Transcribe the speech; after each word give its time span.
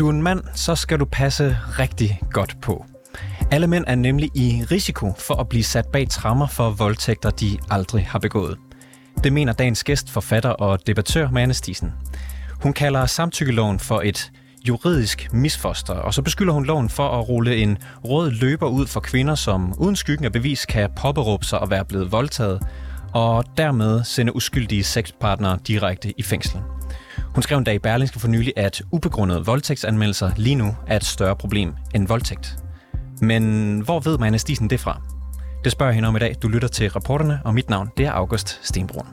Er 0.00 0.04
du 0.04 0.10
en 0.10 0.22
mand, 0.22 0.42
så 0.54 0.74
skal 0.74 1.00
du 1.00 1.04
passe 1.04 1.56
rigtig 1.78 2.20
godt 2.32 2.56
på. 2.62 2.84
Alle 3.50 3.66
mænd 3.66 3.84
er 3.86 3.94
nemlig 3.94 4.30
i 4.34 4.64
risiko 4.70 5.14
for 5.18 5.34
at 5.34 5.48
blive 5.48 5.64
sat 5.64 5.86
bag 5.92 6.08
trammer 6.08 6.46
for 6.46 6.70
voldtægter, 6.70 7.30
de 7.30 7.58
aldrig 7.70 8.06
har 8.06 8.18
begået. 8.18 8.58
Det 9.24 9.32
mener 9.32 9.52
dagens 9.52 9.84
gæst, 9.84 10.10
forfatter 10.10 10.50
og 10.50 10.86
debattør 10.86 11.30
Marianne 11.30 11.54
Stisen. 11.54 11.92
Hun 12.62 12.72
kalder 12.72 13.06
samtykkeloven 13.06 13.78
for 13.78 14.00
et 14.04 14.32
juridisk 14.68 15.28
misfoster, 15.32 15.94
og 15.94 16.14
så 16.14 16.22
beskylder 16.22 16.52
hun 16.52 16.66
loven 16.66 16.90
for 16.90 17.08
at 17.08 17.28
rulle 17.28 17.56
en 17.56 17.78
rød 18.04 18.30
løber 18.30 18.68
ud 18.68 18.86
for 18.86 19.00
kvinder, 19.00 19.34
som 19.34 19.74
uden 19.78 19.96
skyggen 19.96 20.24
af 20.24 20.32
bevis 20.32 20.66
kan 20.66 20.90
påberåbe 20.96 21.44
sig 21.44 21.62
at 21.62 21.70
være 21.70 21.84
blevet 21.84 22.12
voldtaget, 22.12 22.62
og 23.14 23.44
dermed 23.56 24.04
sende 24.04 24.36
uskyldige 24.36 24.84
sexpartnere 24.84 25.58
direkte 25.66 26.12
i 26.20 26.22
fængsel. 26.22 26.60
Hun 27.34 27.42
skrev 27.42 27.58
en 27.58 27.64
dag 27.64 27.74
i 27.74 27.78
Berlingske 27.78 28.20
for 28.20 28.28
nylig, 28.28 28.52
at 28.56 28.82
ubegrundede 28.92 29.44
voldtægtsanmeldelser 29.44 30.30
lige 30.36 30.54
nu 30.54 30.76
er 30.86 30.96
et 30.96 31.04
større 31.04 31.36
problem 31.36 31.74
end 31.94 32.08
voldtægt. 32.08 32.56
Men 33.20 33.80
hvor 33.80 34.00
ved 34.00 34.18
man 34.18 34.38
Stisen 34.38 34.70
det 34.70 34.80
fra? 34.80 35.02
Det 35.64 35.72
spørger 35.72 35.90
jeg 35.90 35.94
hende 35.94 36.08
om 36.08 36.16
i 36.16 36.18
dag. 36.18 36.34
Du 36.42 36.48
lytter 36.48 36.68
til 36.68 36.90
rapporterne, 36.90 37.40
og 37.44 37.54
mit 37.54 37.70
navn 37.70 37.90
det 37.96 38.06
er 38.06 38.12
August 38.12 38.60
Stenbrun. 38.62 39.06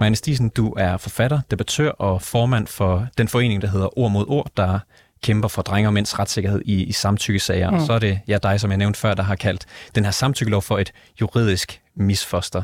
Marianne 0.00 0.16
Stisen, 0.16 0.48
du 0.48 0.74
er 0.76 0.96
forfatter, 0.96 1.40
debattør 1.50 1.90
og 1.90 2.22
formand 2.22 2.66
for 2.66 3.06
den 3.18 3.28
forening, 3.28 3.62
der 3.62 3.68
hedder 3.68 3.98
Ord 3.98 4.10
mod 4.10 4.24
Ord, 4.28 4.50
der 4.56 4.78
kæmper 5.22 5.48
for 5.48 5.62
drenge 5.62 5.88
og 5.88 5.92
mænds 5.92 6.18
retssikkerhed 6.18 6.62
i, 6.64 6.84
i 6.84 6.92
samtykkesager. 6.92 7.70
Mm. 7.70 7.76
Og 7.76 7.82
så 7.86 7.92
er 7.92 7.98
det 7.98 8.20
ja, 8.28 8.38
dig, 8.42 8.60
som 8.60 8.70
jeg 8.70 8.78
nævnte 8.78 9.00
før, 9.00 9.14
der 9.14 9.22
har 9.22 9.34
kaldt 9.34 9.66
den 9.94 10.04
her 10.04 10.10
samtykkelov 10.10 10.62
for 10.62 10.78
et 10.78 10.92
juridisk 11.20 11.80
misfoster. 11.96 12.62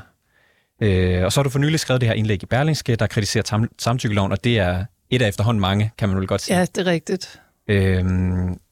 Øh, 0.83 1.25
og 1.25 1.33
så 1.33 1.41
har 1.41 1.43
du 1.43 1.51
for 1.51 1.59
nylig 1.59 1.81
skrevet 1.81 2.01
det 2.01 2.09
her 2.09 2.15
indlæg 2.15 2.43
i 2.43 2.47
Berlingske, 2.47 2.97
der 2.97 3.07
kritiserer 3.07 3.45
tam- 3.53 3.75
samtykkeloven, 3.79 4.33
og 4.33 4.45
det 4.45 4.59
er 4.59 4.85
et 5.11 5.23
af 5.23 5.29
efterhånden 5.29 5.61
mange, 5.61 5.91
kan 5.99 6.09
man 6.09 6.19
vel 6.19 6.27
godt 6.27 6.41
sige. 6.41 6.59
Ja, 6.59 6.65
det 6.65 6.79
er 6.79 6.87
rigtigt. 6.87 7.41
Øh, 7.69 8.05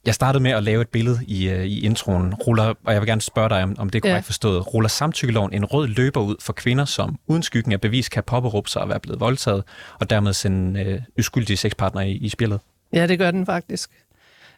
jeg 0.05 0.13
startede 0.13 0.43
med 0.43 0.51
at 0.51 0.63
lave 0.63 0.81
et 0.81 0.89
billede 0.89 1.19
i, 1.27 1.53
uh, 1.53 1.63
i 1.63 1.85
introen, 1.85 2.33
ruller, 2.33 2.73
og 2.85 2.93
jeg 2.93 3.01
vil 3.01 3.07
gerne 3.07 3.21
spørge 3.21 3.49
dig, 3.49 3.63
om, 3.63 3.75
om 3.79 3.89
det 3.89 3.99
er 3.99 4.01
korrekt 4.01 4.25
ja. 4.25 4.27
forstået. 4.27 4.73
Ruller 4.73 4.89
samtykkeloven 4.89 5.53
en 5.53 5.65
rød 5.65 5.87
løber 5.87 6.21
ud 6.21 6.35
for 6.41 6.53
kvinder, 6.53 6.85
som 6.85 7.19
uden 7.27 7.43
skyggen 7.43 7.73
af 7.73 7.81
bevis 7.81 8.09
kan 8.09 8.23
påberåbe 8.23 8.69
sig 8.69 8.81
at 8.81 8.89
være 8.89 8.99
blevet 8.99 9.19
voldtaget, 9.19 9.63
og 9.99 10.09
dermed 10.09 10.33
sende 10.33 10.93
uh, 10.93 11.19
uskyldige 11.19 11.57
sexpartnere 11.57 12.09
i, 12.09 12.17
i 12.17 12.29
spillet? 12.29 12.59
Ja, 12.93 13.07
det 13.07 13.19
gør 13.19 13.31
den 13.31 13.45
faktisk. 13.45 13.89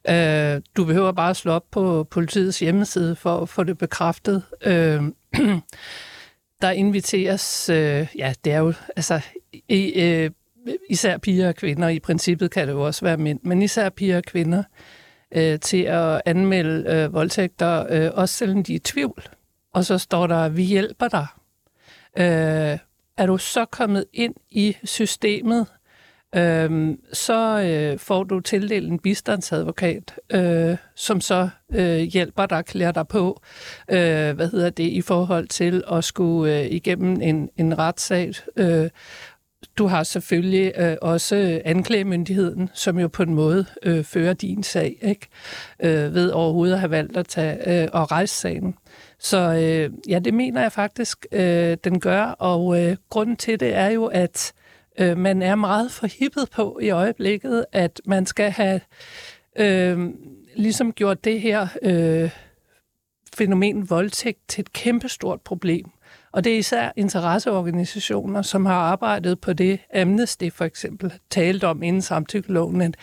Uh, 0.09 0.61
du 0.78 0.86
behøver 0.86 1.11
bare 1.11 1.30
at 1.30 1.38
slå 1.38 1.52
op 1.52 1.66
på 1.72 2.03
politiets 2.03 2.59
hjemmeside 2.59 3.16
for 3.16 3.38
at 3.38 3.50
få 3.50 3.64
det 3.64 3.77
bekræftet. 3.77 4.44
Uh, 4.66 4.72
der 6.61 6.72
inviteres, 6.72 7.69
øh, 7.69 8.08
ja, 8.17 8.33
det 8.45 8.53
er 8.53 8.58
jo, 8.58 8.73
altså, 8.95 9.22
i, 9.69 10.25
uh, 10.25 10.31
især 10.89 11.17
piger 11.17 11.47
og 11.47 11.55
kvinder, 11.55 11.88
i 11.88 12.00
princippet 12.00 12.52
kan 12.52 12.67
det 12.67 12.73
jo 12.73 12.86
også 12.86 13.05
være 13.05 13.17
mænd, 13.17 13.39
men 13.44 13.61
især 13.61 13.89
piger 13.89 14.17
og 14.17 14.23
kvinder, 14.23 14.64
uh, 15.36 15.59
til 15.61 15.83
at 15.83 16.22
anmelde 16.25 17.09
voldtægter, 17.11 18.09
også 18.09 18.36
selvom 18.36 18.64
de 18.64 18.73
er 18.73 18.75
i 18.75 18.80
tvivl. 18.80 19.23
Og 19.73 19.86
så 19.86 19.97
står 19.97 20.27
der, 20.27 20.49
vi 20.49 20.64
hjælper 20.64 21.08
dig. 21.08 21.27
Uh, 22.17 22.80
er 23.17 23.25
du 23.25 23.38
så 23.38 23.65
kommet 23.65 24.05
ind 24.14 24.33
i 24.49 24.77
systemet, 24.83 25.67
øhm, 26.37 26.99
så 27.13 27.61
øh, 27.61 27.99
får 27.99 28.23
du 28.23 28.39
tildelt 28.39 28.91
en 28.91 28.99
bistandsadvokat, 28.99 30.19
øh, 30.29 30.77
som 30.95 31.21
så 31.21 31.49
øh, 31.73 31.99
hjælper 31.99 32.45
dig, 32.45 32.65
klæder 32.65 32.91
dig 32.91 33.07
på, 33.07 33.41
øh, 33.91 34.35
hvad 34.35 34.51
hedder 34.51 34.69
det, 34.69 34.83
i 34.83 35.01
forhold 35.01 35.47
til 35.47 35.83
at 35.91 36.03
skulle 36.03 36.59
øh, 36.59 36.65
igennem 36.65 37.21
en, 37.21 37.49
en 37.57 37.77
retssag. 37.77 38.33
Øh, 38.57 38.89
du 39.77 39.87
har 39.87 40.03
selvfølgelig 40.03 40.73
øh, 40.77 40.97
også 41.01 41.61
anklagemyndigheden, 41.65 42.69
som 42.73 42.99
jo 42.99 43.07
på 43.07 43.23
en 43.23 43.33
måde 43.33 43.65
øh, 43.83 44.03
fører 44.03 44.33
din 44.33 44.63
sag, 44.63 44.97
ikke? 45.02 45.27
Øh, 45.79 46.13
ved 46.13 46.31
overhovedet 46.31 46.73
at 46.73 46.79
have 46.79 46.91
valgt 46.91 47.17
at 47.17 47.27
tage 47.27 47.83
øh, 47.83 47.89
og 47.93 48.11
rejse 48.11 48.35
sagen. 48.35 48.75
Så 49.19 49.37
øh, 49.37 49.91
ja, 50.09 50.19
det 50.19 50.33
mener 50.33 50.61
jeg 50.61 50.71
faktisk, 50.71 51.25
øh, 51.31 51.77
den 51.83 51.99
gør, 51.99 52.23
og 52.23 52.81
øh, 52.81 52.97
grunden 53.09 53.35
til 53.35 53.59
det 53.59 53.75
er 53.75 53.89
jo, 53.89 54.05
at 54.05 54.53
øh, 54.55 54.64
Øh, 55.00 55.17
man 55.17 55.42
er 55.42 55.56
meget 55.56 55.92
forhippet 55.92 56.50
på 56.50 56.80
i 56.82 56.89
øjeblikket, 56.89 57.66
at 57.72 58.02
man 58.06 58.26
skal 58.26 58.52
have 58.52 58.82
øh, 59.56 60.10
ligesom 60.56 60.94
gjort 60.94 61.23
det 61.23 61.42
her 61.42 61.67
øh, 61.82 62.30
fænomen 63.36 63.89
voldtægt 63.89 64.39
til 64.48 64.61
et 64.61 64.73
kæmpestort 64.73 65.42
problem. 65.42 65.86
Og 66.32 66.44
det 66.44 66.54
er 66.54 66.58
især 66.58 66.92
interesseorganisationer, 66.95 68.42
som 68.42 68.66
har 68.66 68.76
arbejdet 68.76 69.39
på 69.39 69.54
det. 69.54 69.80
Amnesty 69.94 70.50
for 70.54 70.66
eksempel 70.66 71.14
talt 71.30 71.64
om 71.64 71.83
inden 71.83 72.02
samtykkeloven, 72.02 72.82
at 72.82 72.95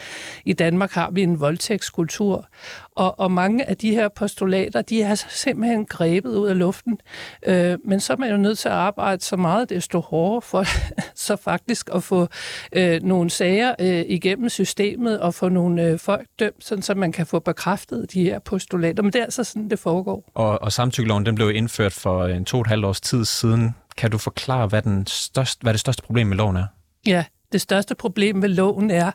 i 0.45 0.53
Danmark 0.53 0.91
har 0.91 1.11
vi 1.11 1.23
en 1.23 1.41
voldtægtskultur. 1.41 2.49
Og, 2.97 3.21
og 3.21 3.33
mange 3.33 3.69
af 3.69 3.77
de 3.77 3.91
her 3.91 4.09
postulater, 4.09 4.83
de 4.83 5.03
er 5.03 5.15
simpelthen 5.15 5.87
grebet 5.87 6.37
ud 6.37 6.49
af 6.49 6.59
luften. 6.59 6.99
Øh, 7.47 7.79
men 7.85 8.01
så 8.01 8.13
er 8.13 8.17
man 8.17 8.31
jo 8.31 8.37
nødt 8.37 8.59
til 8.59 8.69
at 8.69 8.75
arbejde 8.75 9.23
så 9.23 9.37
meget, 9.37 9.71
desto 9.71 10.01
hårdere 10.01 10.43
for 10.43 10.65
så 11.27 11.37
faktisk 11.37 11.89
at 11.95 12.03
få 12.03 12.29
øh, 12.73 13.03
nogle 13.03 13.31
sager 13.31 13.75
øh, 13.81 14.05
igennem 14.09 14.49
systemet 14.49 15.21
og 15.21 15.35
få 15.35 15.49
nogle 15.49 15.83
øh, 15.83 15.99
folk 15.99 16.27
dømt, 16.39 16.65
sådan, 16.65 16.83
så 16.83 16.95
man 16.95 17.13
kan 17.13 17.27
få 17.27 17.39
bekræftet 17.39 18.13
de 18.13 18.25
her 18.25 18.39
postulater. 18.39 19.03
Men 19.03 19.13
det 19.13 19.19
er 19.19 19.25
altså 19.25 19.45
sådan, 19.45 19.71
det 19.71 19.79
foregår. 19.79 20.31
Og, 20.35 20.63
og 20.63 20.73
samtykkeloven 20.73 21.27
den 21.27 21.35
blev 21.35 21.51
indført 21.51 21.93
for 21.93 22.25
en 22.27 22.45
to 22.45 22.57
og 22.57 22.61
et 22.61 22.67
halvt 22.67 22.85
års 22.85 23.01
tid 23.01 23.25
siden. 23.25 23.75
Kan 23.97 24.11
du 24.11 24.19
forklare, 24.19 24.67
hvad, 24.67 24.83
den 24.83 25.07
største, 25.07 25.63
hvad 25.63 25.73
det 25.73 25.81
største 25.81 26.03
problem 26.03 26.27
med 26.27 26.37
loven 26.37 26.57
er? 26.57 26.67
Ja, 27.07 27.25
det 27.53 27.61
største 27.61 27.95
problem 27.95 28.37
med 28.37 28.49
loven 28.49 28.91
er, 28.91 29.11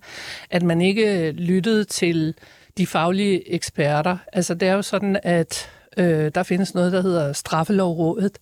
at 0.50 0.64
man 0.64 0.82
ikke 0.82 1.32
lyttede 1.32 1.84
til 1.84 2.34
de 2.78 2.88
faglige 2.88 3.52
eksperter. 3.54 4.18
Altså 4.34 4.54
det 4.54 4.68
er 4.68 4.74
jo 4.74 4.82
sådan, 4.82 5.20
at 5.24 5.70
øh, 5.98 6.32
der 6.36 6.44
findes 6.44 6.74
noget, 6.74 6.92
der 6.92 7.02
hedder 7.02 7.34
Straffelovrådet, 7.34 8.38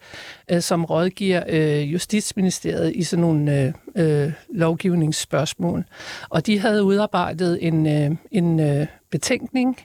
øh, 0.51 0.61
som 0.61 0.85
rådgiver 0.85 1.43
øh, 1.49 1.93
Justitsministeriet 1.93 2.95
i 2.95 3.03
sådan 3.03 3.21
nogle 3.21 3.73
øh, 3.95 4.25
øh, 4.25 4.33
lovgivningsspørgsmål. 4.49 5.85
Og 6.29 6.45
de 6.45 6.59
havde 6.59 6.83
udarbejdet 6.83 7.67
en, 7.67 7.87
øh, 7.87 8.17
en 8.31 8.59
øh, 8.59 8.87
betænkning 9.11 9.81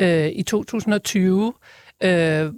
øh, 0.00 0.28
i 0.28 0.42
2020. 0.42 1.52
Øh, 2.02 2.52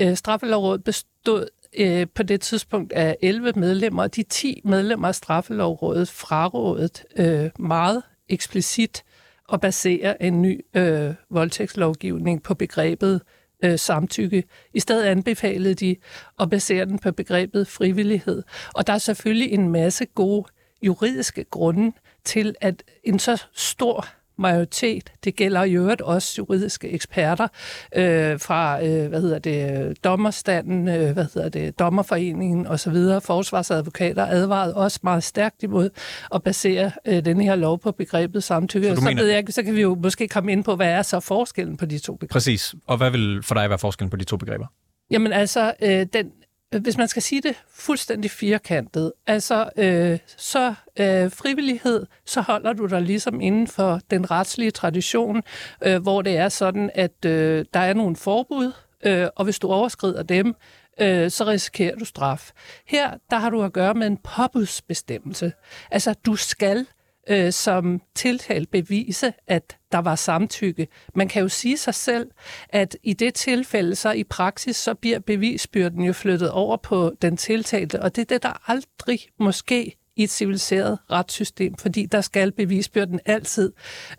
øh, 0.00 0.16
Straffelovrådet 0.16 0.84
bestod 0.84 1.46
øh, 1.78 2.06
på 2.14 2.22
det 2.22 2.40
tidspunkt 2.40 2.92
af 2.92 3.16
11 3.22 3.52
medlemmer. 3.56 4.06
De 4.06 4.22
10 4.22 4.60
medlemmer 4.64 5.08
af 5.08 5.14
Straffelovrådet 5.14 6.08
frarådet 6.08 7.04
øh, 7.16 7.50
meget 7.58 8.02
eksplicit 8.28 9.04
at 9.52 9.60
basere 9.60 10.22
en 10.22 10.42
ny 10.42 10.60
øh, 10.74 11.14
voldtægtslovgivning 11.30 12.42
på 12.42 12.54
begrebet 12.54 13.22
øh, 13.64 13.78
samtykke. 13.78 14.44
I 14.74 14.80
stedet 14.80 15.04
anbefalede 15.04 15.74
de 15.74 15.96
at 16.40 16.50
basere 16.50 16.84
den 16.84 16.98
på 16.98 17.12
begrebet 17.12 17.68
frivillighed. 17.68 18.42
Og 18.74 18.86
der 18.86 18.92
er 18.92 18.98
selvfølgelig 18.98 19.52
en 19.52 19.68
masse 19.68 20.06
gode 20.06 20.44
juridiske 20.82 21.44
grunde 21.44 21.92
til, 22.24 22.54
at 22.60 22.82
en 23.04 23.18
så 23.18 23.42
stor 23.52 24.06
majoritet. 24.38 25.12
Det 25.24 25.36
gælder 25.36 25.64
i 25.64 25.72
øvrigt 25.72 26.00
også 26.00 26.34
juridiske 26.38 26.88
eksperter 26.88 27.48
øh, 27.96 28.40
fra 28.40 28.84
øh, 28.84 29.08
hvad 29.08 29.20
hedder 29.20 29.38
det, 29.38 30.04
dommerstanden, 30.04 30.88
øh, 30.88 31.12
hvad 31.12 31.26
hedder 31.34 31.48
det, 31.48 31.78
dommerforeningen 31.78 32.66
osv. 32.66 32.96
Forsvarsadvokater 33.22 34.26
advarede 34.26 34.74
også 34.74 35.00
meget 35.02 35.24
stærkt 35.24 35.62
imod 35.62 35.90
at 36.34 36.42
basere 36.42 36.90
øh, 37.06 37.24
den 37.24 37.40
her 37.40 37.54
lov 37.54 37.78
på 37.78 37.92
begrebet 37.92 38.44
samtykke. 38.44 38.88
Så, 38.88 38.96
så, 38.96 39.04
mener... 39.04 39.22
ved 39.22 39.30
jeg, 39.30 39.44
så 39.50 39.62
kan 39.62 39.74
vi 39.74 39.80
jo 39.80 39.94
måske 40.02 40.28
komme 40.28 40.52
ind 40.52 40.64
på, 40.64 40.76
hvad 40.76 40.88
er 40.88 41.02
så 41.02 41.20
forskellen 41.20 41.76
på 41.76 41.86
de 41.86 41.98
to 41.98 42.14
begreber? 42.14 42.32
Præcis. 42.32 42.74
Og 42.86 42.96
hvad 42.96 43.10
vil 43.10 43.42
for 43.42 43.54
dig 43.54 43.68
være 43.68 43.78
forskellen 43.78 44.10
på 44.10 44.16
de 44.16 44.24
to 44.24 44.36
begreber? 44.36 44.66
Jamen 45.10 45.32
altså, 45.32 45.72
øh, 45.82 46.06
den, 46.12 46.30
hvis 46.80 46.96
man 46.96 47.08
skal 47.08 47.22
sige 47.22 47.42
det 47.42 47.62
fuldstændig 47.70 48.30
firkantet, 48.30 49.12
altså 49.26 49.70
øh, 49.76 50.18
så 50.36 50.74
øh, 50.98 51.30
frivillighed, 51.30 52.06
så 52.26 52.40
holder 52.40 52.72
du 52.72 52.86
dig 52.86 53.02
ligesom 53.02 53.40
inden 53.40 53.66
for 53.66 54.00
den 54.10 54.30
retslige 54.30 54.70
tradition, 54.70 55.42
øh, 55.82 56.02
hvor 56.02 56.22
det 56.22 56.36
er 56.36 56.48
sådan, 56.48 56.90
at 56.94 57.24
øh, 57.24 57.64
der 57.74 57.80
er 57.80 57.94
nogle 57.94 58.16
forbud, 58.16 58.72
øh, 59.04 59.26
og 59.36 59.44
hvis 59.44 59.58
du 59.58 59.68
overskrider 59.68 60.22
dem, 60.22 60.54
øh, 61.00 61.30
så 61.30 61.44
risikerer 61.44 61.96
du 61.96 62.04
straf. 62.04 62.50
Her, 62.86 63.10
der 63.30 63.36
har 63.38 63.50
du 63.50 63.62
at 63.62 63.72
gøre 63.72 63.94
med 63.94 64.06
en 64.06 64.16
påbudsbestemmelse. 64.16 65.52
Altså, 65.90 66.14
du 66.26 66.36
skal 66.36 66.86
øh, 67.28 67.52
som 67.52 68.00
tiltalt 68.14 68.70
bevise, 68.70 69.32
at 69.46 69.76
der 69.92 69.98
var 69.98 70.14
samtykke. 70.14 70.88
Man 71.14 71.28
kan 71.28 71.42
jo 71.42 71.48
sige 71.48 71.76
sig 71.76 71.94
selv, 71.94 72.30
at 72.68 72.96
i 73.02 73.12
det 73.12 73.34
tilfælde, 73.34 73.94
så 73.94 74.12
i 74.12 74.24
praksis, 74.24 74.76
så 74.76 74.94
bliver 74.94 75.18
bevisbyrden 75.18 76.04
jo 76.04 76.12
flyttet 76.12 76.50
over 76.50 76.76
på 76.76 77.12
den 77.22 77.36
tiltalte, 77.36 78.02
og 78.02 78.16
det 78.16 78.22
er 78.22 78.26
det, 78.26 78.42
der 78.42 78.70
aldrig 78.70 79.20
måske 79.40 79.96
i 80.16 80.22
et 80.22 80.30
civiliseret 80.30 80.98
retssystem, 81.10 81.74
fordi 81.78 82.06
der 82.06 82.20
skal 82.20 82.52
bevisbyrden 82.52 83.20
altid 83.26 83.72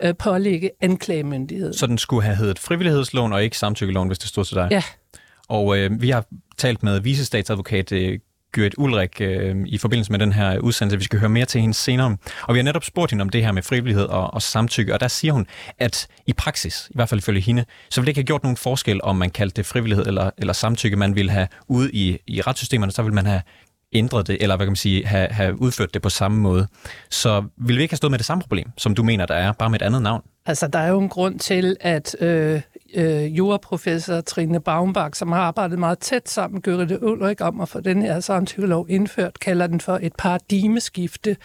øh, 0.03 0.15
pålægge 0.15 0.71
anklagemyndigheden. 0.81 1.73
Så 1.73 1.88
den 1.88 1.97
skulle 1.97 2.23
have 2.23 2.35
heddet 2.35 2.59
frivillighedsloven 2.59 3.33
og 3.33 3.44
ikke 3.44 3.57
samtykkeloven, 3.57 4.07
hvis 4.07 4.19
det 4.19 4.29
stod 4.29 4.45
til 4.45 4.56
dig? 4.56 4.67
Ja. 4.71 4.83
Og 5.47 5.77
øh, 5.77 6.01
vi 6.01 6.09
har 6.09 6.25
talt 6.57 6.83
med 6.83 6.99
vicestatsadvokat 6.99 7.91
øh, 7.91 8.19
Gyrit 8.53 8.75
Ulrik 8.77 9.21
øh, 9.21 9.55
i 9.65 9.77
forbindelse 9.77 10.11
med 10.11 10.19
den 10.19 10.33
her 10.33 10.59
udsendelse. 10.59 10.97
Vi 10.97 11.03
skal 11.03 11.19
høre 11.19 11.29
mere 11.29 11.45
til 11.45 11.61
hende 11.61 11.73
senere. 11.73 12.17
Og 12.41 12.53
vi 12.53 12.59
har 12.59 12.63
netop 12.63 12.83
spurgt 12.83 13.11
hende 13.11 13.21
om 13.21 13.29
det 13.29 13.44
her 13.44 13.51
med 13.51 13.63
frivillighed 13.63 14.05
og, 14.05 14.33
og 14.33 14.41
samtykke, 14.41 14.94
og 14.94 15.00
der 15.00 15.07
siger 15.07 15.33
hun, 15.33 15.47
at 15.79 16.07
i 16.27 16.33
praksis, 16.33 16.88
i 16.89 16.94
hvert 16.95 17.09
fald 17.09 17.19
ifølge 17.19 17.41
hende, 17.41 17.65
så 17.89 18.01
vil 18.01 18.05
det 18.05 18.09
ikke 18.09 18.19
have 18.19 18.25
gjort 18.25 18.44
nogen 18.44 18.57
forskel, 18.57 19.00
om 19.03 19.15
man 19.15 19.29
kaldte 19.29 19.55
det 19.55 19.65
frivillighed 19.65 20.07
eller, 20.07 20.29
eller 20.38 20.53
samtykke, 20.53 20.97
man 20.97 21.15
vil 21.15 21.29
have 21.29 21.47
ude 21.67 21.91
i, 21.91 22.17
i 22.27 22.41
retssystemerne, 22.41 22.91
så 22.91 23.03
vil 23.03 23.13
man 23.13 23.25
have 23.25 23.41
ændret 23.94 24.27
det, 24.27 24.38
eller 24.41 24.56
hvad 24.56 24.65
kan 24.65 24.71
man 24.71 24.75
sige, 24.75 25.06
have, 25.06 25.27
have 25.27 25.61
udført 25.61 25.94
det 25.94 26.01
på 26.01 26.09
samme 26.09 26.41
måde. 26.41 26.67
Så 27.09 27.44
vil 27.57 27.77
vi 27.77 27.81
ikke 27.81 27.91
have 27.91 27.97
stået 27.97 28.11
med 28.11 28.19
det 28.19 28.25
samme 28.25 28.41
problem, 28.41 28.71
som 28.77 28.95
du 28.95 29.03
mener, 29.03 29.25
der 29.25 29.35
er, 29.35 29.51
bare 29.51 29.69
med 29.69 29.81
et 29.81 29.85
andet 29.85 30.01
navn? 30.01 30.23
Altså, 30.45 30.67
der 30.67 30.79
er 30.79 30.88
jo 30.88 30.99
en 30.99 31.09
grund 31.09 31.39
til, 31.39 31.77
at 31.81 32.15
øh, 32.21 32.61
øh, 32.95 33.38
juraprofessor 33.38 34.22
Trine 34.22 34.60
Baumbach, 34.60 35.19
som 35.19 35.31
har 35.31 35.42
arbejdet 35.42 35.80
meget 35.80 36.00
tæt 36.00 36.30
sammen 36.30 36.56
med 36.56 36.62
Gørte 36.62 37.04
Ulrik 37.04 37.42
om 37.42 37.62
at 37.62 37.69
få 37.69 37.81
den 37.81 38.01
her 38.01 38.19
samtykkelov 38.19 38.86
indført, 38.90 39.40
kalder 39.40 39.68
den 39.68 39.80
for 39.81 40.00
et 40.01 40.13
paradigmeskifte, 40.18 41.38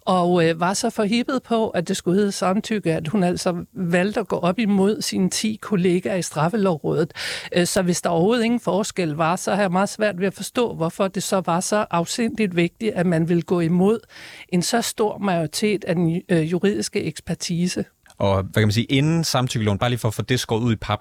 og 0.00 0.48
øh, 0.48 0.60
var 0.60 0.74
så 0.74 0.90
forhippet 0.90 1.42
på, 1.42 1.68
at 1.68 1.88
det 1.88 1.96
skulle 1.96 2.18
hedde 2.18 2.32
samtykke, 2.32 2.92
at 2.92 3.08
hun 3.08 3.22
altså 3.22 3.64
valgte 3.72 4.20
at 4.20 4.28
gå 4.28 4.36
op 4.36 4.58
imod 4.58 5.02
sine 5.02 5.30
10 5.30 5.58
kollegaer 5.62 6.16
i 6.16 6.22
straffelovrådet. 6.22 7.12
Øh, 7.56 7.66
så 7.66 7.82
hvis 7.82 8.02
der 8.02 8.10
overhovedet 8.10 8.44
ingen 8.44 8.60
forskel 8.60 9.10
var, 9.10 9.36
så 9.36 9.54
har 9.54 9.62
jeg 9.62 9.72
meget 9.72 9.88
svært 9.88 10.20
ved 10.20 10.26
at 10.26 10.34
forstå, 10.34 10.74
hvorfor 10.74 11.08
det 11.08 11.22
så 11.22 11.42
var 11.46 11.60
så 11.60 11.86
afsindigt 11.90 12.56
vigtigt, 12.56 12.94
at 12.94 13.06
man 13.06 13.28
ville 13.28 13.42
gå 13.42 13.60
imod 13.60 13.98
en 14.48 14.62
så 14.62 14.82
stor 14.82 15.18
majoritet 15.18 15.84
af 15.84 15.94
den 15.94 16.22
øh, 16.28 16.52
juridiske 16.52 17.02
ekspertise. 17.02 17.84
Og 18.18 18.42
hvad 18.42 18.52
kan 18.52 18.62
man 18.62 18.72
sige, 18.72 18.84
inden 18.84 19.24
samtykkeloven, 19.24 19.78
bare 19.78 19.90
lige 19.90 19.98
for 19.98 20.08
at 20.08 20.14
få 20.14 20.22
det 20.22 20.40
skåret 20.40 20.62
ud 20.62 20.72
i 20.72 20.76
pap, 20.76 20.98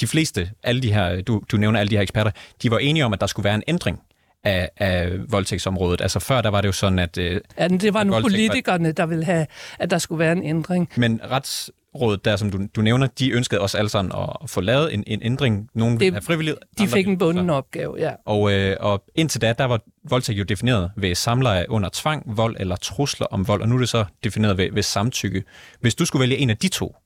de 0.00 0.06
fleste, 0.06 0.50
alle 0.62 0.82
de 0.82 0.92
her, 0.92 1.20
du, 1.20 1.42
du 1.52 1.56
nævner 1.56 1.80
alle 1.80 1.90
de 1.90 1.94
her 1.94 2.02
eksperter, 2.02 2.30
de 2.62 2.70
var 2.70 2.78
enige 2.78 3.04
om, 3.04 3.12
at 3.12 3.20
der 3.20 3.26
skulle 3.26 3.44
være 3.44 3.54
en 3.54 3.62
ændring 3.68 4.00
af, 4.44 4.70
af 4.76 5.10
voldtægtsområdet. 5.28 6.00
Altså 6.00 6.18
før, 6.18 6.40
der 6.40 6.48
var 6.48 6.60
det 6.60 6.68
jo 6.68 6.72
sådan, 6.72 6.98
at... 6.98 7.18
Øh, 7.18 7.40
ja, 7.58 7.68
det 7.68 7.94
var 7.94 8.04
nogle 8.04 8.22
politikerne, 8.22 8.92
der 8.92 9.06
ville 9.06 9.24
have, 9.24 9.46
at 9.78 9.90
der 9.90 9.98
skulle 9.98 10.18
være 10.18 10.32
en 10.32 10.42
ændring. 10.42 10.88
Men 10.96 11.20
rets, 11.30 11.70
rådet 12.00 12.24
der, 12.24 12.36
som 12.36 12.50
du, 12.50 12.58
du 12.76 12.80
nævner, 12.80 13.06
de 13.06 13.30
ønskede 13.30 13.60
også 13.60 13.78
alle 13.78 13.88
sammen 13.88 14.12
at 14.42 14.50
få 14.50 14.60
lavet 14.60 14.94
en, 14.94 15.04
en 15.06 15.20
ændring. 15.22 15.70
Nogle 15.74 15.98
det, 15.98 16.14
af 16.14 16.22
frivillighed. 16.22 16.58
De 16.78 16.88
fik 16.88 17.08
en 17.08 17.18
bunden 17.18 17.50
opgave, 17.50 17.96
ja. 17.98 18.10
Og, 18.24 18.52
øh, 18.52 18.76
og 18.80 19.04
indtil 19.14 19.40
da, 19.40 19.52
der 19.52 19.64
var 19.64 19.80
voldtægt 20.10 20.38
jo 20.38 20.44
defineret 20.44 20.90
ved 20.96 21.14
samleje 21.14 21.70
under 21.70 21.88
tvang, 21.92 22.36
vold 22.36 22.56
eller 22.60 22.76
trusler 22.76 23.26
om 23.26 23.48
vold, 23.48 23.62
og 23.62 23.68
nu 23.68 23.74
er 23.74 23.78
det 23.78 23.88
så 23.88 24.04
defineret 24.24 24.58
ved, 24.58 24.72
ved 24.72 24.82
samtykke. 24.82 25.44
Hvis 25.80 25.94
du 25.94 26.04
skulle 26.04 26.20
vælge 26.20 26.36
en 26.36 26.50
af 26.50 26.56
de 26.56 26.68
to, 26.68 26.96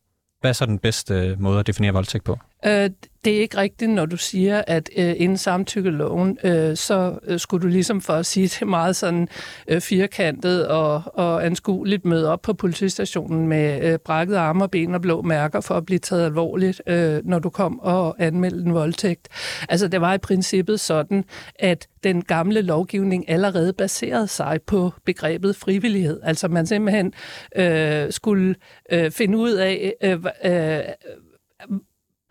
hvad 0.41 0.51
er 0.51 0.53
så 0.53 0.67
den 0.67 0.79
bedste 0.79 1.15
øh, 1.15 1.41
måde 1.41 1.61
at 1.61 1.67
definere 1.67 1.93
voldtægt 1.93 2.25
på? 2.25 2.39
Øh, 2.67 2.91
det 3.25 3.37
er 3.37 3.41
ikke 3.41 3.57
rigtigt, 3.57 3.91
når 3.91 4.07
du 4.07 4.17
siger, 4.17 4.63
at 4.67 4.91
øh, 4.97 5.15
inden 5.17 5.39
samtykkeloven, 5.39 6.39
øh, 6.45 6.77
så 6.77 7.19
øh, 7.25 7.39
skulle 7.39 7.63
du 7.63 7.69
ligesom 7.69 8.01
for 8.01 8.13
at 8.13 8.27
sige 8.27 8.49
det 8.49 8.69
meget 8.69 8.97
sådan 8.97 9.29
øh, 9.69 9.81
firkantet 9.81 10.69
og, 10.69 11.03
og 11.15 11.47
anskueligt 11.47 12.05
møde 12.05 12.29
op 12.33 12.43
på 12.43 12.53
politistationen 12.53 13.49
med 13.49 13.93
øh, 13.93 13.99
brækket 13.99 14.37
arme 14.37 14.65
og 14.65 14.71
ben 14.71 14.95
og 14.95 15.01
blå 15.01 15.23
mærker 15.23 15.61
for 15.61 15.75
at 15.75 15.87
blive 15.87 15.99
taget 15.99 16.25
alvorligt, 16.25 16.83
øh, 16.87 17.21
når 17.25 17.39
du 17.39 17.51
kom 17.51 17.81
og 17.81 18.17
anmeldte 18.19 18.61
en 18.61 18.75
voldtægt. 18.75 19.29
Altså 19.69 19.89
det 19.89 20.01
var 20.01 20.15
i 20.15 20.19
princippet 20.19 20.81
sådan, 20.81 21.25
at 21.59 21.89
den 22.05 22.25
gamle 22.25 22.63
lovgivning 22.63 23.31
allerede 23.31 23.73
baserede 23.73 24.29
sig 24.29 24.61
på 24.67 24.93
begrebet 25.05 25.57
frivillighed. 25.57 26.21
Altså 26.23 26.49
man 26.49 26.67
simpelthen 26.67 27.13
øh, 27.57 28.13
skulle 28.13 28.55
øh, 28.93 29.11
finde 29.11 29.39
ud 29.39 29.53
af, 29.53 29.95
øh, 30.03 30.25
øh, 30.45 30.81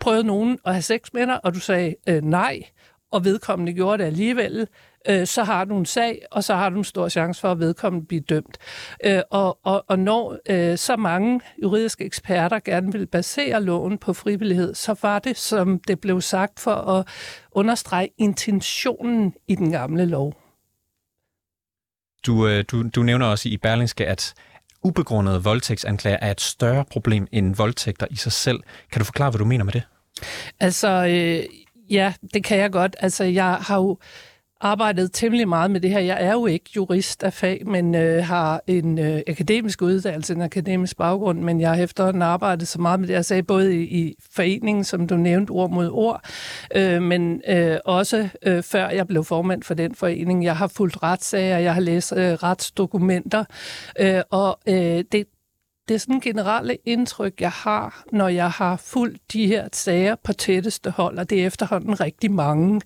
prøvede 0.02 0.24
nogen 0.24 0.60
at 0.66 0.74
have 0.74 0.82
sex 0.82 1.00
med 1.14 1.28
dig, 1.28 1.46
og 1.46 1.54
du 1.54 1.60
sagde 1.60 1.96
øh, 2.10 2.22
nej, 2.24 2.62
og 3.12 3.26
vedkommende 3.26 3.74
gjorde 3.74 3.98
det 3.98 4.08
alligevel, 4.08 4.68
øh, 5.10 5.28
så 5.28 5.44
har 5.44 5.66
du 5.66 5.78
en 5.78 5.86
sag, 5.86 6.22
og 6.32 6.44
så 6.44 6.56
har 6.56 6.70
du 6.70 6.78
en 6.78 6.84
stor 6.84 7.10
chance 7.10 7.42
for, 7.42 7.52
at 7.52 7.60
vedkommende 7.60 8.08
bliver 8.08 8.24
dømt. 8.30 8.58
Øh, 9.06 9.22
og, 9.30 9.60
og, 9.64 9.86
og 9.88 10.00
når 10.00 10.38
øh, 10.50 10.78
så 10.78 10.96
mange 10.96 11.42
juridiske 11.64 12.04
eksperter 12.04 12.60
gerne 12.60 12.92
vil 12.92 13.08
basere 13.08 13.64
loven 13.64 13.98
på 13.98 14.14
frivillighed, 14.14 14.74
så 14.74 14.96
var 15.02 15.20
det, 15.20 15.38
som 15.38 15.80
det 15.80 16.00
blev 16.02 16.22
sagt, 16.22 16.60
for 16.60 16.76
at 16.76 17.08
understrege 17.52 18.10
intentionen 18.18 19.34
i 19.48 19.56
den 19.56 19.72
gamle 19.72 20.06
lov. 20.06 20.34
Du, 22.26 22.48
øh, 22.48 22.66
du, 22.72 22.90
du 22.90 23.04
nævner 23.04 23.26
også 23.26 23.50
i 23.50 23.58
Berlingske, 23.58 24.08
at 24.08 24.34
ubegrundede 24.84 25.44
voldtægtsanklager 25.44 26.18
er 26.22 26.32
et 26.32 26.42
større 26.42 26.86
problem 26.86 27.28
end 27.32 27.56
voldtægter 27.56 28.08
i 28.10 28.16
sig 28.16 28.32
selv. 28.32 28.60
Kan 28.92 29.00
du 29.00 29.06
forklare, 29.06 29.30
hvad 29.30 29.40
du 29.40 29.46
mener 29.46 29.64
med 29.64 29.74
det? 29.74 29.84
Altså, 30.60 31.06
øh, 31.10 31.44
ja, 31.90 32.14
det 32.34 32.44
kan 32.44 32.58
jeg 32.58 32.72
godt. 32.72 32.96
Altså, 33.00 33.24
jeg 33.24 33.54
har 33.54 33.78
jo 33.78 33.98
arbejdet 34.62 35.10
temmelig 35.14 35.48
meget 35.48 35.72
med 35.72 35.82
det 35.82 35.90
her. 35.90 36.00
Jeg 36.00 36.18
er 36.22 36.32
jo 36.32 36.46
ikke 36.46 36.70
jurist 36.76 37.24
af 37.24 37.34
fag, 37.34 37.62
men 37.66 37.96
øh, 37.96 38.24
har 38.24 38.62
en 38.68 39.00
øh, 39.00 39.22
akademisk 39.28 39.82
uddannelse, 39.82 40.34
en 40.34 40.42
akademisk 40.42 40.98
baggrund, 40.98 41.40
men 41.40 41.62
jeg 41.62 41.70
har 41.70 41.84
efterhånden 41.84 42.22
arbejdet 42.22 42.68
så 42.68 42.82
meget 42.82 43.00
med 43.00 43.08
det. 43.08 43.14
Jeg 43.14 43.26
sagde 43.26 43.44
både 43.44 43.76
i, 43.76 43.84
i 43.84 44.16
foreningen, 44.36 44.84
som 44.84 45.08
du 45.08 45.16
nævnte, 45.16 45.52
ord 45.52 45.70
mod 45.70 45.90
ord, 45.92 46.22
øh, 46.76 47.02
men 47.02 47.42
øh, 47.48 47.78
også 47.86 48.30
øh, 48.46 48.64
før 48.64 48.90
jeg 48.90 49.08
blev 49.08 49.24
formand 49.24 49.64
for 49.64 49.74
den 49.74 49.96
forening. 49.96 50.44
Jeg 50.44 50.58
har 50.58 50.68
fulgt 50.68 51.04
retssager, 51.04 51.58
jeg 51.58 51.74
har 51.74 51.82
læst 51.82 52.14
øh, 52.18 52.34
retsdokumenter, 52.34 53.44
øh, 54.00 54.22
og 54.30 54.60
øh, 54.68 55.04
det, 55.12 55.26
det 55.92 55.96
er 55.96 56.00
sådan 56.00 56.20
generelle 56.20 56.78
indtryk, 56.86 57.42
jeg 57.42 57.52
har, 57.52 58.04
når 58.12 58.28
jeg 58.28 58.52
har 58.52 58.76
fulgt 58.76 59.34
de 59.34 59.48
her 59.48 59.68
sager 59.74 60.16
på 60.24 60.34
tætteste 60.34 60.90
hold, 60.90 61.18
og 61.18 61.30
det 61.30 61.42
er 61.42 61.48
efterhånden 61.48 62.00
rigtig 62.00 62.32
mange, 62.32 62.82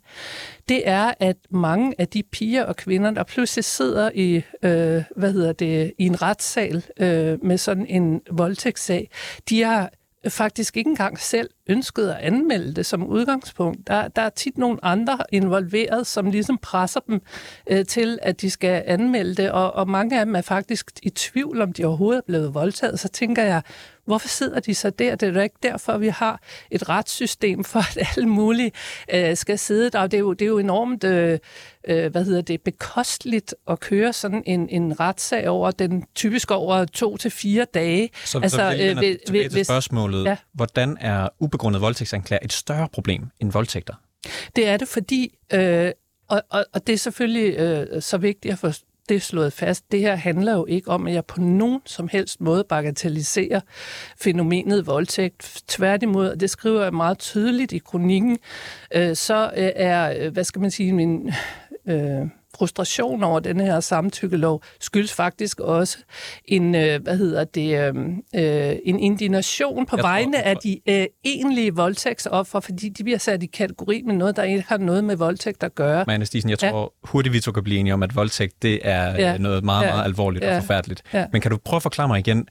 det 0.69 0.87
er, 0.87 1.13
at 1.19 1.37
mange 1.49 1.93
af 1.97 2.07
de 2.07 2.23
piger 2.23 2.63
og 2.63 2.75
kvinder, 2.75 3.11
der 3.11 3.23
pludselig 3.23 3.65
sidder 3.65 4.11
i, 4.15 4.35
øh, 4.35 5.03
hvad 5.15 5.33
hedder 5.33 5.53
det, 5.53 5.93
i 5.97 6.05
en 6.05 6.21
retssal 6.21 6.85
øh, 6.99 7.45
med 7.45 7.57
sådan 7.57 7.85
en 7.85 8.21
voldtægtssag, 8.31 9.09
de 9.49 9.63
har 9.63 9.89
faktisk 10.29 10.77
ikke 10.77 10.89
engang 10.89 11.19
selv 11.19 11.49
ønsket 11.67 12.09
at 12.09 12.17
anmelde 12.17 12.73
det 12.73 12.85
som 12.85 13.07
udgangspunkt. 13.07 13.87
Der, 13.87 14.07
der 14.07 14.21
er 14.21 14.29
tit 14.29 14.57
nogle 14.57 14.85
andre 14.85 15.17
involveret, 15.31 16.07
som 16.07 16.31
ligesom 16.31 16.57
presser 16.57 16.99
dem 16.99 17.21
øh, 17.67 17.85
til, 17.85 18.19
at 18.21 18.41
de 18.41 18.49
skal 18.49 18.83
anmelde 18.85 19.35
det, 19.35 19.51
og, 19.51 19.73
og 19.73 19.89
mange 19.89 20.19
af 20.19 20.25
dem 20.25 20.35
er 20.35 20.41
faktisk 20.41 20.91
i 21.03 21.09
tvivl, 21.09 21.61
om 21.61 21.73
de 21.73 21.85
overhovedet 21.85 22.17
er 22.17 22.25
blevet 22.27 22.53
voldtaget. 22.53 22.99
Så 22.99 23.07
tænker 23.07 23.43
jeg, 23.43 23.61
Hvorfor 24.05 24.27
sidder 24.27 24.59
de 24.59 24.75
så 24.75 24.89
der? 24.89 25.15
Det 25.15 25.29
er 25.29 25.33
da 25.33 25.41
ikke 25.41 25.55
derfor, 25.63 25.97
vi 25.97 26.07
har 26.07 26.41
et 26.71 26.89
retssystem 26.89 27.63
for, 27.63 27.79
at 27.79 28.07
alle 28.17 28.29
mulige 28.29 28.71
øh, 29.13 29.37
skal 29.37 29.59
sidde 29.59 29.89
der. 29.89 30.07
Det 30.07 30.17
er 30.17 30.19
jo, 30.19 30.33
det 30.33 30.41
er 30.41 30.49
jo 30.49 30.57
enormt 30.57 31.03
øh, 31.03 31.39
øh, 31.87 32.11
hvad 32.11 32.25
hedder 32.25 32.41
det, 32.41 32.61
bekostligt 32.61 33.55
at 33.69 33.79
køre 33.79 34.13
sådan 34.13 34.43
en, 34.45 34.69
en 34.69 34.99
retssag 34.99 35.49
over 35.49 35.71
den 35.71 36.03
typisk 36.15 36.51
over 36.51 36.85
to 36.85 37.17
til 37.17 37.31
fire 37.31 37.65
dage. 37.73 38.09
Så, 38.25 38.39
altså, 38.39 38.57
så 38.57 38.63
øh, 38.63 39.01
ved, 39.01 39.25
tilbage 39.25 39.49
til 39.49 39.65
spørgsmålet. 39.65 40.25
Ja. 40.25 40.37
Hvordan 40.53 40.97
er 41.01 41.29
ubegrundet 41.55 41.81
voldtægtsanklager 41.81 42.39
et 42.43 42.53
større 42.53 42.87
problem 42.89 43.23
end 43.39 43.51
voldtægter? 43.51 43.93
Det 44.55 44.67
er 44.67 44.77
det, 44.77 44.87
fordi, 44.87 45.37
øh, 45.53 45.91
og, 46.27 46.41
og, 46.49 46.65
og 46.73 46.87
det 46.87 46.93
er 46.93 46.97
selvfølgelig 46.97 47.55
øh, 47.57 48.01
så 48.01 48.17
vigtigt 48.17 48.51
at 48.51 48.59
få 48.59 48.71
det 49.09 49.21
slået 49.21 49.53
fast. 49.53 49.91
Det 49.91 49.99
her 49.99 50.15
handler 50.15 50.53
jo 50.53 50.65
ikke 50.65 50.89
om, 50.89 51.07
at 51.07 51.13
jeg 51.13 51.25
på 51.25 51.41
nogen 51.41 51.81
som 51.85 52.07
helst 52.07 52.41
måde 52.41 52.63
bagatelliserer 52.69 53.59
fænomenet 54.21 54.87
voldtægt. 54.87 55.63
Tværtimod, 55.67 56.29
og 56.29 56.39
det 56.39 56.49
skriver 56.49 56.83
jeg 56.83 56.93
meget 56.93 57.19
tydeligt 57.19 57.71
i 57.71 57.77
kronikken, 57.77 58.37
øh, 58.95 59.15
så 59.15 59.51
øh, 59.57 59.71
er, 59.75 60.13
øh, 60.19 60.33
hvad 60.33 60.43
skal 60.43 60.61
man 60.61 60.71
sige, 60.71 60.93
min... 60.93 61.31
Øh, 61.87 62.27
frustration 62.57 63.23
over 63.23 63.39
den 63.39 63.59
her 63.59 63.79
samtykkelov 63.79 64.63
skyldes 64.79 65.13
faktisk 65.13 65.59
også 65.59 65.97
en, 66.45 66.75
øh, 66.75 67.01
hvad 67.03 67.17
hedder 67.17 67.43
det, 67.43 67.87
øhm, 67.87 68.23
øh, 68.35 68.75
en 68.85 68.99
indignation 68.99 69.85
på 69.85 69.97
jeg 69.97 70.03
vegne 70.03 70.33
tror, 70.33 70.41
af 70.41 70.57
de 70.57 70.79
øh, 70.89 71.05
egentlige 71.25 71.75
voldtægtsoffer, 71.75 72.59
fordi 72.59 72.89
de 72.89 73.03
bliver 73.03 73.17
sat 73.17 73.43
i 73.43 73.45
kategori 73.45 74.01
med 74.05 74.15
noget, 74.15 74.35
der 74.35 74.43
ikke 74.43 74.63
har 74.67 74.77
noget 74.77 75.03
med 75.03 75.15
voldtægt 75.15 75.63
at 75.63 75.75
gøre. 75.75 76.03
Men 76.07 76.25
Stisen, 76.25 76.49
jeg 76.49 76.59
tror 76.59 76.81
ja. 76.81 77.09
hurtigt, 77.11 77.33
vi 77.33 77.39
to 77.39 77.51
kan 77.51 77.63
blive 77.63 77.79
enige 77.79 77.93
om, 77.93 78.03
at 78.03 78.15
voldtægt 78.15 78.61
det 78.61 78.79
er 78.83 79.15
ja. 79.15 79.37
Noget 79.37 79.63
meget, 79.63 79.85
ja. 79.85 79.91
meget 79.91 80.05
alvorligt 80.05 80.45
ja. 80.45 80.55
og 80.55 80.61
forfærdeligt. 80.63 81.01
Ja. 81.13 81.25
Men 81.31 81.41
kan 81.41 81.51
du 81.51 81.57
prøve 81.65 81.77
at 81.77 81.83
forklare 81.83 82.07
mig 82.07 82.19
igen, 82.19 82.47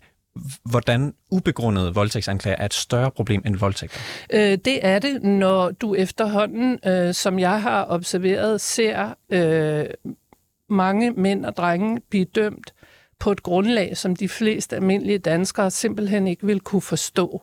hvordan 0.64 1.14
ubegrundede 1.30 1.94
voldtægtsanklager 1.94 2.56
er 2.56 2.64
et 2.64 2.74
større 2.74 3.10
problem 3.10 3.42
end 3.46 3.56
voldtægter? 3.56 4.00
Øh, 4.32 4.58
det 4.64 4.86
er 4.86 4.98
det, 4.98 5.22
når 5.22 5.70
du 5.70 5.94
efterhånden, 5.94 6.78
øh, 6.86 7.14
som 7.14 7.38
jeg 7.38 7.62
har 7.62 7.86
observeret, 7.88 8.60
ser 8.60 9.14
øh, 9.30 9.84
mange 10.68 11.10
mænd 11.10 11.44
og 11.44 11.56
drenge 11.56 12.00
blive 12.10 12.24
dømt 12.24 12.74
på 13.18 13.32
et 13.32 13.42
grundlag, 13.42 13.96
som 13.96 14.16
de 14.16 14.28
fleste 14.28 14.76
almindelige 14.76 15.18
danskere 15.18 15.70
simpelthen 15.70 16.26
ikke 16.26 16.46
vil 16.46 16.60
kunne 16.60 16.82
forstå. 16.82 17.42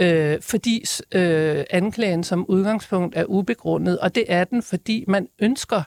Øh, 0.00 0.42
fordi 0.42 0.84
øh, 1.12 1.64
anklagen 1.70 2.24
som 2.24 2.44
udgangspunkt 2.48 3.16
er 3.16 3.24
ubegrundet, 3.24 3.98
og 3.98 4.14
det 4.14 4.24
er 4.28 4.44
den, 4.44 4.62
fordi 4.62 5.04
man 5.08 5.28
ønsker 5.38 5.82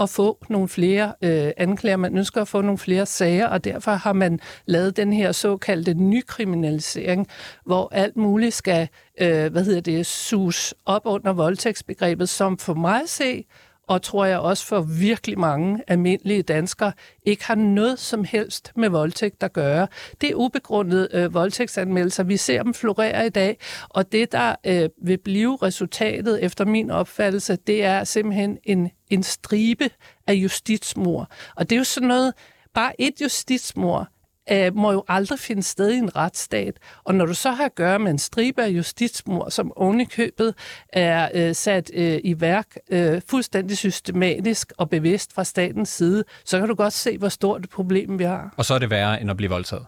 at 0.00 0.10
få 0.10 0.44
nogle 0.48 0.68
flere 0.68 1.14
øh, 1.22 1.52
anklager, 1.56 1.96
man 1.96 2.18
ønsker 2.18 2.40
at 2.40 2.48
få 2.48 2.60
nogle 2.60 2.78
flere 2.78 3.06
sager, 3.06 3.46
og 3.46 3.64
derfor 3.64 3.90
har 3.90 4.12
man 4.12 4.40
lavet 4.66 4.96
den 4.96 5.12
her 5.12 5.32
såkaldte 5.32 5.94
nykriminalisering, 5.94 7.28
hvor 7.66 7.88
alt 7.92 8.16
muligt 8.16 8.54
skal, 8.54 8.88
øh, 9.20 9.52
hvad 9.52 9.64
hedder 9.64 9.80
det, 9.80 10.06
sus 10.06 10.74
op 10.86 11.02
under 11.04 11.32
voldtægtsbegrebet, 11.32 12.28
som 12.28 12.58
for 12.58 12.74
mig 12.74 13.02
at 13.02 13.08
se, 13.08 13.44
og 13.86 14.02
tror 14.02 14.24
jeg 14.24 14.38
også 14.38 14.66
for 14.66 14.80
virkelig 14.80 15.38
mange 15.38 15.82
almindelige 15.86 16.42
danskere, 16.42 16.92
ikke 17.22 17.44
har 17.44 17.54
noget 17.54 17.98
som 17.98 18.24
helst 18.24 18.72
med 18.76 18.88
voldtægt 18.88 19.42
at 19.42 19.52
gøre. 19.52 19.86
Det 20.20 20.30
er 20.30 20.34
ubegrundede 20.34 21.08
øh, 21.12 21.34
voldtægtsanmeldelser. 21.34 22.22
Vi 22.22 22.36
ser 22.36 22.62
dem 22.62 22.74
florere 22.74 23.26
i 23.26 23.30
dag, 23.30 23.58
og 23.88 24.12
det, 24.12 24.32
der 24.32 24.54
øh, 24.66 24.88
vil 25.02 25.18
blive 25.18 25.58
resultatet, 25.62 26.44
efter 26.44 26.64
min 26.64 26.90
opfattelse, 26.90 27.56
det 27.56 27.84
er 27.84 28.04
simpelthen 28.04 28.58
en, 28.64 28.90
en 29.10 29.22
stribe 29.22 29.90
af 30.26 30.34
justitsmor. 30.34 31.30
Og 31.56 31.70
det 31.70 31.76
er 31.76 31.80
jo 31.80 31.84
sådan 31.84 32.08
noget, 32.08 32.32
bare 32.74 33.00
et 33.00 33.20
justitsmor 33.20 34.08
øh, 34.52 34.76
må 34.76 34.92
jo 34.92 35.04
aldrig 35.08 35.38
finde 35.38 35.62
sted 35.62 35.90
i 35.90 35.96
en 35.96 36.16
retsstat. 36.16 36.78
Og 37.04 37.14
når 37.14 37.26
du 37.26 37.34
så 37.34 37.50
har 37.50 37.64
at 37.64 37.74
gøre 37.74 37.98
med 37.98 38.10
en 38.10 38.18
stribe 38.18 38.62
af 38.62 38.68
justitsmord, 38.68 39.50
som 39.50 39.72
ovenikøbet 39.76 40.54
er 40.88 41.28
øh, 41.34 41.54
sat 41.54 41.90
øh, 41.94 42.20
i 42.24 42.40
værk 42.40 42.76
øh, 42.90 43.22
fuldstændig 43.28 43.78
systematisk 43.78 44.72
og 44.78 44.90
bevidst 44.90 45.32
fra 45.32 45.44
statens 45.44 45.88
side, 45.88 46.24
så 46.44 46.58
kan 46.58 46.68
du 46.68 46.74
godt 46.74 46.92
se, 46.92 47.18
hvor 47.18 47.28
stort 47.28 47.64
et 47.64 47.70
problem 47.70 48.18
vi 48.18 48.24
har. 48.24 48.54
Og 48.56 48.64
så 48.64 48.74
er 48.74 48.78
det 48.78 48.90
værre 48.90 49.20
end 49.20 49.30
at 49.30 49.36
blive 49.36 49.50
voldtaget? 49.50 49.86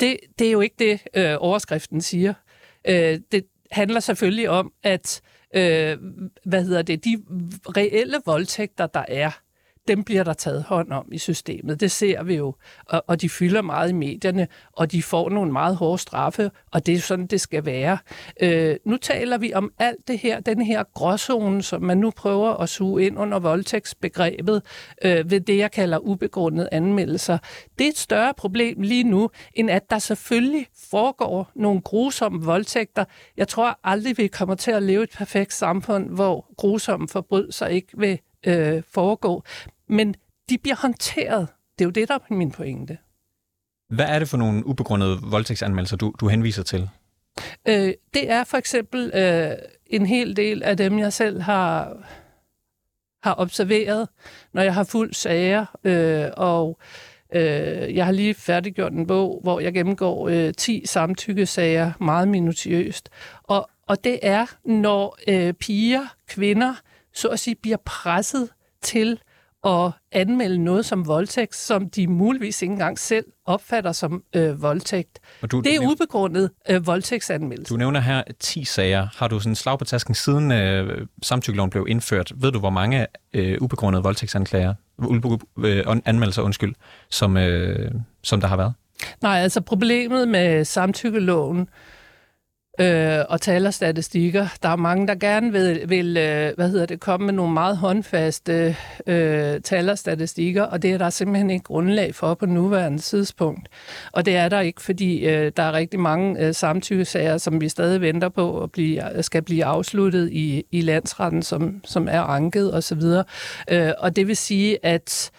Det, 0.00 0.16
det 0.38 0.46
er 0.46 0.52
jo 0.52 0.60
ikke 0.60 0.76
det, 0.78 1.00
øh, 1.14 1.36
overskriften 1.38 2.00
siger. 2.00 2.34
Øh, 2.88 3.18
det 3.32 3.46
handler 3.70 4.00
selvfølgelig 4.00 4.50
om, 4.50 4.72
at 4.82 5.20
øh, 5.54 5.98
hvad 6.44 6.64
hedder 6.64 6.82
det, 6.82 7.04
de 7.04 7.22
reelle 7.76 8.16
voldtægter, 8.26 8.86
der 8.86 9.04
er, 9.08 9.30
dem 9.88 10.04
bliver 10.04 10.24
der 10.24 10.32
taget 10.32 10.62
hånd 10.62 10.92
om 10.92 11.08
i 11.12 11.18
systemet. 11.18 11.80
Det 11.80 11.90
ser 11.90 12.22
vi 12.22 12.36
jo, 12.36 12.54
og, 12.86 13.04
og 13.06 13.20
de 13.20 13.28
fylder 13.28 13.62
meget 13.62 13.90
i 13.90 13.92
medierne, 13.92 14.48
og 14.72 14.92
de 14.92 15.02
får 15.02 15.30
nogle 15.30 15.52
meget 15.52 15.76
hårde 15.76 15.98
straffe, 15.98 16.50
og 16.72 16.86
det 16.86 16.94
er 16.94 16.98
sådan, 16.98 17.26
det 17.26 17.40
skal 17.40 17.64
være. 17.64 17.98
Øh, 18.42 18.76
nu 18.84 18.96
taler 18.96 19.38
vi 19.38 19.54
om 19.54 19.72
alt 19.78 20.08
det 20.08 20.18
her, 20.18 20.40
den 20.40 20.62
her 20.62 20.84
gråzone, 20.94 21.62
som 21.62 21.82
man 21.82 21.98
nu 21.98 22.10
prøver 22.10 22.54
at 22.54 22.68
suge 22.68 23.06
ind 23.06 23.18
under 23.18 23.38
voldtægtsbegrebet 23.38 24.62
øh, 25.04 25.30
ved 25.30 25.40
det, 25.40 25.58
jeg 25.58 25.70
kalder 25.70 25.98
ubegrundede 25.98 26.68
anmeldelser. 26.72 27.38
Det 27.78 27.84
er 27.84 27.88
et 27.88 27.98
større 27.98 28.34
problem 28.34 28.82
lige 28.82 29.04
nu, 29.04 29.30
end 29.54 29.70
at 29.70 29.90
der 29.90 29.98
selvfølgelig 29.98 30.66
foregår 30.90 31.50
nogle 31.54 31.80
grusomme 31.80 32.44
voldtægter. 32.44 33.04
Jeg 33.36 33.48
tror 33.48 33.78
aldrig, 33.84 34.18
vi 34.18 34.26
kommer 34.26 34.54
til 34.54 34.70
at 34.70 34.82
leve 34.82 35.02
et 35.02 35.10
perfekt 35.10 35.52
samfund, 35.52 36.10
hvor 36.10 36.46
grusomme 36.56 37.08
forbrydelser 37.08 37.66
ikke 37.66 37.88
vil 37.98 38.18
øh, 38.46 38.82
foregå 38.94 39.42
men 39.88 40.14
de 40.50 40.58
bliver 40.58 40.76
håndteret. 40.76 41.48
Det 41.78 41.84
er 41.84 41.86
jo 41.86 41.90
det, 41.90 42.08
der 42.08 42.14
er 42.14 42.34
min 42.34 42.50
pointe. 42.50 42.98
Hvad 43.88 44.06
er 44.08 44.18
det 44.18 44.28
for 44.28 44.36
nogle 44.36 44.66
ubegrundede 44.66 45.18
voldtægtsanmeldelser, 45.22 45.96
du, 45.96 46.14
du 46.20 46.28
henviser 46.28 46.62
til? 46.62 46.88
Øh, 47.68 47.92
det 48.14 48.30
er 48.30 48.44
for 48.44 48.56
eksempel 48.56 49.10
øh, 49.14 49.52
en 49.86 50.06
hel 50.06 50.36
del 50.36 50.62
af 50.62 50.76
dem, 50.76 50.98
jeg 50.98 51.12
selv 51.12 51.40
har, 51.40 51.96
har 53.22 53.34
observeret, 53.38 54.08
når 54.52 54.62
jeg 54.62 54.74
har 54.74 54.84
fuldt 54.84 55.16
sager, 55.16 55.66
øh, 55.84 56.28
og 56.36 56.78
øh, 57.34 57.94
jeg 57.94 58.04
har 58.04 58.12
lige 58.12 58.34
færdiggjort 58.34 58.92
en 58.92 59.06
bog, 59.06 59.40
hvor 59.42 59.60
jeg 59.60 59.74
gennemgår 59.74 60.28
øh, 60.28 60.54
10 60.54 60.86
samtykkesager 60.86 61.92
meget 62.00 62.28
minutiøst. 62.28 63.10
Og, 63.42 63.70
og 63.86 64.04
det 64.04 64.18
er, 64.22 64.46
når 64.64 65.18
øh, 65.28 65.52
piger, 65.52 66.06
kvinder, 66.28 66.74
så 67.14 67.28
at 67.28 67.40
sige, 67.40 67.54
bliver 67.54 67.78
presset 67.84 68.48
til 68.82 69.20
at 69.66 69.92
anmelde 70.12 70.58
noget 70.58 70.84
som 70.84 71.06
voldtægt, 71.06 71.54
som 71.54 71.90
de 71.90 72.06
muligvis 72.06 72.62
ikke 72.62 72.72
engang 72.72 72.98
selv 72.98 73.24
opfatter 73.44 73.92
som 73.92 74.22
øh, 74.36 74.62
voldtægt. 74.62 75.18
Og 75.42 75.50
du, 75.50 75.60
det 75.60 75.74
er 75.74 75.80
ubegrundet 75.80 76.50
øh, 76.70 76.86
voldtægtsanmeldelse. 76.86 77.74
Du 77.74 77.76
nævner 77.76 78.00
her 78.00 78.22
10 78.40 78.64
sager. 78.64 79.08
Har 79.16 79.28
du 79.28 79.40
sådan 79.40 79.52
en 79.52 79.56
slag 79.56 79.78
på 79.78 79.84
tasken 79.84 80.14
siden 80.14 80.52
øh, 80.52 81.06
samtykkeloven 81.22 81.70
blev 81.70 81.86
indført? 81.88 82.32
Ved 82.36 82.52
du, 82.52 82.58
hvor 82.58 82.70
mange 82.70 83.06
øh, 83.32 83.58
ubegrundede 83.60 84.02
voldtægtsanklager, 84.02 84.74
øh, 85.58 85.84
anmeldelser, 86.04 86.42
undskyld, 86.42 86.74
som, 87.10 87.36
øh, 87.36 87.90
som 88.22 88.40
der 88.40 88.48
har 88.48 88.56
været? 88.56 88.72
Nej, 89.22 89.38
altså 89.38 89.60
problemet 89.60 90.28
med 90.28 90.64
samtykkeloven 90.64 91.60
øh, 91.60 91.66
øh, 92.80 93.18
og 93.28 93.40
talerstatistikker. 93.40 94.48
Der 94.62 94.68
er 94.68 94.76
mange, 94.76 95.06
der 95.06 95.14
gerne 95.14 95.52
vil, 95.52 95.88
vil 95.88 96.16
øh, 96.16 96.52
hvad 96.56 96.70
hedder 96.70 96.86
det, 96.86 97.00
komme 97.00 97.26
med 97.26 97.34
nogle 97.34 97.52
meget 97.52 97.76
håndfaste 97.76 98.76
øh, 99.06 99.60
tal 99.60 99.90
og 99.90 100.82
det 100.82 100.92
er 100.92 100.98
der 100.98 101.10
simpelthen 101.10 101.50
ikke 101.50 101.62
grundlag 101.62 102.14
for 102.14 102.34
på 102.34 102.46
nuværende 102.46 102.98
tidspunkt. 102.98 103.68
Og 104.12 104.26
det 104.26 104.36
er 104.36 104.48
der 104.48 104.60
ikke, 104.60 104.82
fordi 104.82 105.26
øh, 105.26 105.52
der 105.56 105.62
er 105.62 105.72
rigtig 105.72 106.00
mange 106.00 106.46
øh, 106.46 106.54
samtykkesager, 106.54 107.38
som 107.38 107.60
vi 107.60 107.68
stadig 107.68 108.00
venter 108.00 108.28
på 108.28 108.62
at 108.62 108.72
blive, 108.72 109.02
skal 109.22 109.42
blive 109.42 109.64
afsluttet 109.64 110.32
i, 110.32 110.64
i 110.70 110.80
landsretten, 110.80 111.42
som, 111.42 111.80
som 111.84 112.08
er 112.10 112.20
anket 112.20 112.74
osv. 112.74 113.02
Øh, 113.70 113.92
og 113.98 114.16
det 114.16 114.26
vil 114.26 114.36
sige, 114.36 114.78
at 114.82 115.30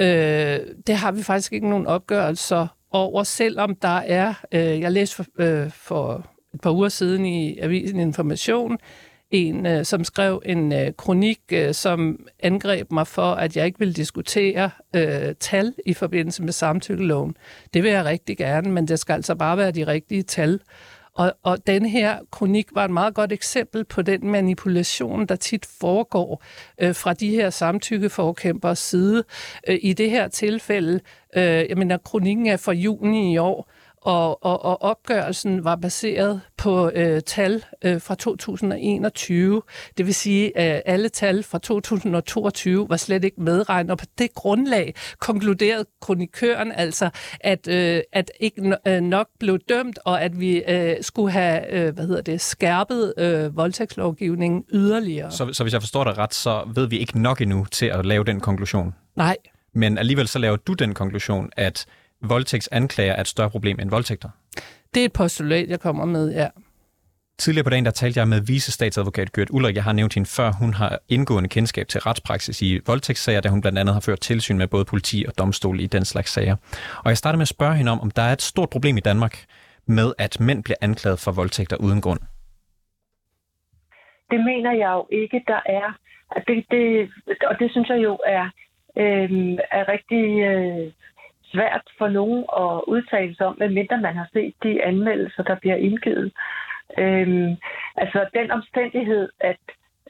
øh, 0.00 0.58
det 0.86 0.94
har 0.94 1.12
vi 1.12 1.22
faktisk 1.22 1.52
ikke 1.52 1.68
nogen 1.68 1.86
opgørelser 1.86 2.66
over, 2.90 3.22
selvom 3.22 3.74
der 3.74 3.98
er, 3.98 4.34
øh, 4.52 4.80
jeg 4.80 4.92
læste 4.92 5.16
for, 5.16 5.24
øh, 5.38 5.70
for 5.70 6.26
et 6.54 6.60
par 6.60 6.70
uger 6.70 6.88
siden 6.88 7.26
i 7.26 7.58
Avisen 7.58 8.00
Information, 8.00 8.78
en, 9.30 9.66
øh, 9.66 9.84
som 9.84 10.04
skrev 10.04 10.42
en 10.44 10.72
øh, 10.72 10.92
kronik, 10.98 11.40
øh, 11.52 11.74
som 11.74 12.26
angreb 12.42 12.92
mig 12.92 13.06
for, 13.06 13.32
at 13.32 13.56
jeg 13.56 13.66
ikke 13.66 13.78
ville 13.78 13.94
diskutere 13.94 14.70
øh, 14.96 15.34
tal 15.40 15.74
i 15.86 15.94
forbindelse 15.94 16.42
med 16.42 16.52
samtykkeloven. 16.52 17.36
Det 17.74 17.82
vil 17.82 17.90
jeg 17.90 18.04
rigtig 18.04 18.36
gerne, 18.36 18.70
men 18.70 18.88
det 18.88 18.98
skal 18.98 19.12
altså 19.12 19.34
bare 19.34 19.56
være 19.56 19.70
de 19.70 19.86
rigtige 19.86 20.22
tal. 20.22 20.60
Og, 21.14 21.32
og 21.42 21.66
den 21.66 21.86
her 21.86 22.18
kronik 22.30 22.66
var 22.72 22.84
et 22.84 22.90
meget 22.90 23.14
godt 23.14 23.32
eksempel 23.32 23.84
på 23.84 24.02
den 24.02 24.30
manipulation, 24.30 25.26
der 25.26 25.36
tit 25.36 25.66
foregår 25.80 26.42
øh, 26.80 26.94
fra 26.94 27.12
de 27.12 27.30
her 27.30 27.50
samtykkeforkæmpers 27.50 28.78
side. 28.78 29.24
Øh, 29.68 29.78
I 29.82 29.92
det 29.92 30.10
her 30.10 30.28
tilfælde, 30.28 31.00
øh, 31.36 31.42
jeg 31.42 31.76
mener, 31.76 31.98
kronikken 31.98 32.46
er 32.46 32.56
fra 32.56 32.72
juni 32.72 33.32
i 33.32 33.38
år, 33.38 33.70
og, 34.02 34.44
og, 34.44 34.64
og 34.64 34.82
opgørelsen 34.82 35.64
var 35.64 35.76
baseret 35.76 36.40
på 36.56 36.90
øh, 36.94 37.22
tal 37.26 37.64
øh, 37.84 38.00
fra 38.00 38.14
2021. 38.14 39.62
Det 39.98 40.06
vil 40.06 40.14
sige, 40.14 40.58
at 40.58 40.76
øh, 40.76 40.82
alle 40.86 41.08
tal 41.08 41.42
fra 41.42 41.58
2022 41.58 42.86
var 42.88 42.96
slet 42.96 43.24
ikke 43.24 43.40
medregnet, 43.40 43.90
og 43.90 43.98
på 43.98 44.04
det 44.18 44.34
grundlag 44.34 44.94
konkluderede 45.18 45.84
kronikøren 46.00 46.72
altså, 46.72 47.10
at, 47.40 47.68
øh, 47.68 48.00
at 48.12 48.30
ikke 48.40 48.76
øh, 48.86 49.00
nok 49.00 49.28
blev 49.38 49.58
dømt, 49.68 49.98
og 50.04 50.22
at 50.22 50.40
vi 50.40 50.62
øh, 50.68 50.96
skulle 51.00 51.32
have 51.32 51.72
øh, 51.72 51.94
hvad 51.94 52.06
hedder 52.06 52.22
det, 52.22 52.40
skærpet 52.40 53.14
øh, 53.18 53.56
voldtægtslovgivningen 53.56 54.64
yderligere. 54.72 55.30
Så, 55.30 55.52
så 55.52 55.64
hvis 55.64 55.72
jeg 55.72 55.82
forstår 55.82 56.04
dig 56.04 56.18
ret, 56.18 56.34
så 56.34 56.72
ved 56.74 56.86
vi 56.88 56.98
ikke 56.98 57.22
nok 57.22 57.40
endnu 57.40 57.66
til 57.70 57.86
at 57.86 58.06
lave 58.06 58.24
den 58.24 58.40
konklusion? 58.40 58.94
Nej. 59.16 59.36
Men 59.72 59.98
alligevel 59.98 60.28
så 60.28 60.38
laver 60.38 60.56
du 60.56 60.72
den 60.72 60.94
konklusion, 60.94 61.50
at 61.56 61.86
voldtægtsanklager 62.22 63.12
er 63.12 63.20
et 63.20 63.28
større 63.28 63.50
problem 63.50 63.78
end 63.80 63.90
voldtægter? 63.90 64.28
Det 64.94 65.00
er 65.00 65.04
et 65.04 65.12
postulat, 65.12 65.68
jeg 65.68 65.80
kommer 65.80 66.04
med, 66.04 66.32
ja. 66.32 66.48
Tidligere 67.38 67.64
på 67.64 67.70
dagen, 67.70 67.84
der 67.84 67.90
talte 67.90 68.20
jeg 68.20 68.28
med 68.28 68.40
vicestatsadvokat 68.40 69.32
Gert 69.32 69.50
Ulrik. 69.50 69.76
Jeg 69.76 69.84
har 69.84 69.92
nævnt 69.92 70.14
hende 70.14 70.28
før. 70.28 70.52
Hun 70.52 70.74
har 70.74 70.98
indgående 71.08 71.48
kendskab 71.48 71.88
til 71.88 72.00
retspraksis 72.00 72.62
i 72.62 72.80
voldtægtssager, 72.86 73.40
da 73.40 73.48
hun 73.48 73.60
blandt 73.60 73.78
andet 73.78 73.94
har 73.94 74.00
ført 74.00 74.20
tilsyn 74.20 74.58
med 74.58 74.66
både 74.68 74.84
politi 74.84 75.24
og 75.28 75.38
domstol 75.38 75.80
i 75.80 75.86
den 75.86 76.04
slags 76.04 76.30
sager. 76.32 76.56
Og 77.04 77.08
jeg 77.08 77.16
starter 77.16 77.36
med 77.36 77.42
at 77.42 77.48
spørge 77.48 77.74
hende 77.74 77.92
om, 77.92 78.00
om 78.00 78.10
der 78.10 78.22
er 78.22 78.32
et 78.32 78.42
stort 78.42 78.70
problem 78.70 78.96
i 78.96 79.00
Danmark 79.00 79.44
med, 79.86 80.12
at 80.18 80.40
mænd 80.40 80.64
bliver 80.64 80.76
anklaget 80.80 81.18
for 81.18 81.32
voldtægter 81.32 81.76
uden 81.76 82.00
grund. 82.00 82.20
Det 84.30 84.40
mener 84.44 84.72
jeg 84.72 84.90
jo 84.98 85.06
ikke, 85.12 85.42
der 85.46 85.60
er. 85.66 85.98
Det, 86.46 86.64
det, 86.70 87.10
og 87.50 87.58
det 87.58 87.70
synes 87.70 87.88
jeg 87.88 88.02
jo 88.02 88.18
er, 88.26 88.44
øh, 88.96 89.30
er 89.78 89.88
rigtig 89.94 90.24
øh, 90.50 90.92
svært 91.52 91.86
for 91.98 92.08
nogen 92.08 92.44
at 92.64 92.82
udtale 92.86 93.36
sig 93.36 93.46
om, 93.46 93.56
medmindre 93.58 94.00
man 94.00 94.16
har 94.16 94.28
set 94.32 94.54
de 94.62 94.84
anmeldelser, 94.84 95.42
der 95.42 95.54
bliver 95.54 95.76
indgivet. 95.76 96.32
Øhm, 96.98 97.56
altså 97.96 98.26
den 98.34 98.50
omstændighed, 98.50 99.28
at 99.40 99.60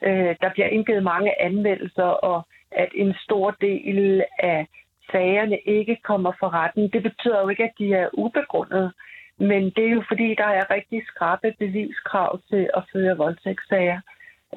øh, 0.01 0.35
der 0.41 0.49
bliver 0.53 0.67
indgivet 0.67 1.03
mange 1.03 1.41
anmeldelser, 1.41 2.03
og 2.03 2.47
at 2.71 2.89
en 2.95 3.13
stor 3.23 3.51
del 3.61 4.23
af 4.39 4.67
sagerne 5.11 5.57
ikke 5.65 5.97
kommer 6.03 6.31
for 6.39 6.53
retten, 6.53 6.89
det 6.93 7.03
betyder 7.03 7.41
jo 7.41 7.47
ikke, 7.49 7.63
at 7.63 7.73
de 7.79 7.93
er 7.93 8.09
ubegrundet. 8.13 8.93
Men 9.37 9.63
det 9.75 9.85
er 9.85 9.89
jo 9.89 10.03
fordi, 10.07 10.35
der 10.35 10.49
er 10.59 10.71
rigtig 10.71 11.01
skrappe 11.07 11.53
beviskrav 11.59 12.39
til 12.49 12.69
at 12.77 12.83
føre 12.93 13.17
voldtægtssager. 13.17 13.99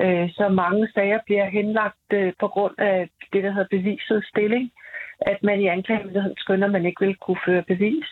Øh, 0.01 0.31
så 0.31 0.49
mange 0.49 0.89
sager 0.95 1.19
bliver 1.27 1.45
henlagt 1.45 2.09
øh, 2.13 2.33
på 2.41 2.49
grund 2.49 2.75
af 2.79 3.09
det, 3.33 3.43
der 3.45 3.51
hedder 3.51 3.77
bevisets 3.77 4.29
stilling 4.29 4.73
at 5.21 5.43
man 5.43 5.61
i 5.61 5.67
anklagemyndigheden 5.67 6.37
skønner, 6.37 6.67
at 6.67 6.73
man 6.73 6.87
ikke 6.87 7.07
vil 7.07 7.17
kunne 7.17 7.45
føre 7.47 7.63
bevis. 7.63 8.07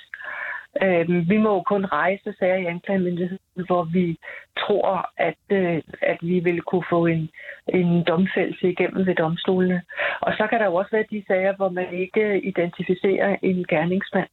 Øh, 0.82 1.28
vi 1.28 1.36
må 1.36 1.54
jo 1.54 1.62
kun 1.62 1.84
rejse 1.84 2.34
sager 2.38 2.56
i 2.56 2.64
anklagemyndigheden, 2.64 3.66
hvor 3.66 3.84
vi 3.84 4.16
tror, 4.58 5.10
at, 5.16 5.44
øh, 5.50 5.82
at 6.02 6.18
vi 6.22 6.40
vil 6.40 6.60
kunne 6.60 6.84
få 6.90 7.06
en, 7.06 7.30
en 7.68 8.04
domfældelse 8.04 8.70
igennem 8.70 9.06
ved 9.06 9.14
domstolene. 9.14 9.82
Og 10.20 10.32
så 10.32 10.46
kan 10.46 10.60
der 10.60 10.66
jo 10.66 10.74
også 10.74 10.90
være 10.90 11.04
de 11.10 11.24
sager, 11.26 11.56
hvor 11.56 11.68
man 11.68 11.94
ikke 11.94 12.40
identificerer 12.40 13.36
en 13.42 13.66
gerningsmand. 13.68 14.28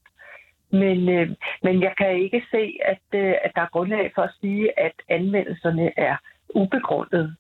Men, 0.72 1.10
øh, 1.10 1.30
men 1.64 1.82
jeg 1.82 1.94
kan 1.98 2.12
ikke 2.12 2.44
se, 2.52 2.78
at, 2.86 3.20
øh, 3.20 3.34
at 3.44 3.52
der 3.56 3.62
er 3.62 3.74
grundlag 3.74 4.12
for 4.16 4.22
at 4.22 4.36
sige, 4.42 4.80
at 4.80 4.94
anmeldelserne 5.10 6.00
er 6.00 6.16
ubegrundet. 6.56 7.36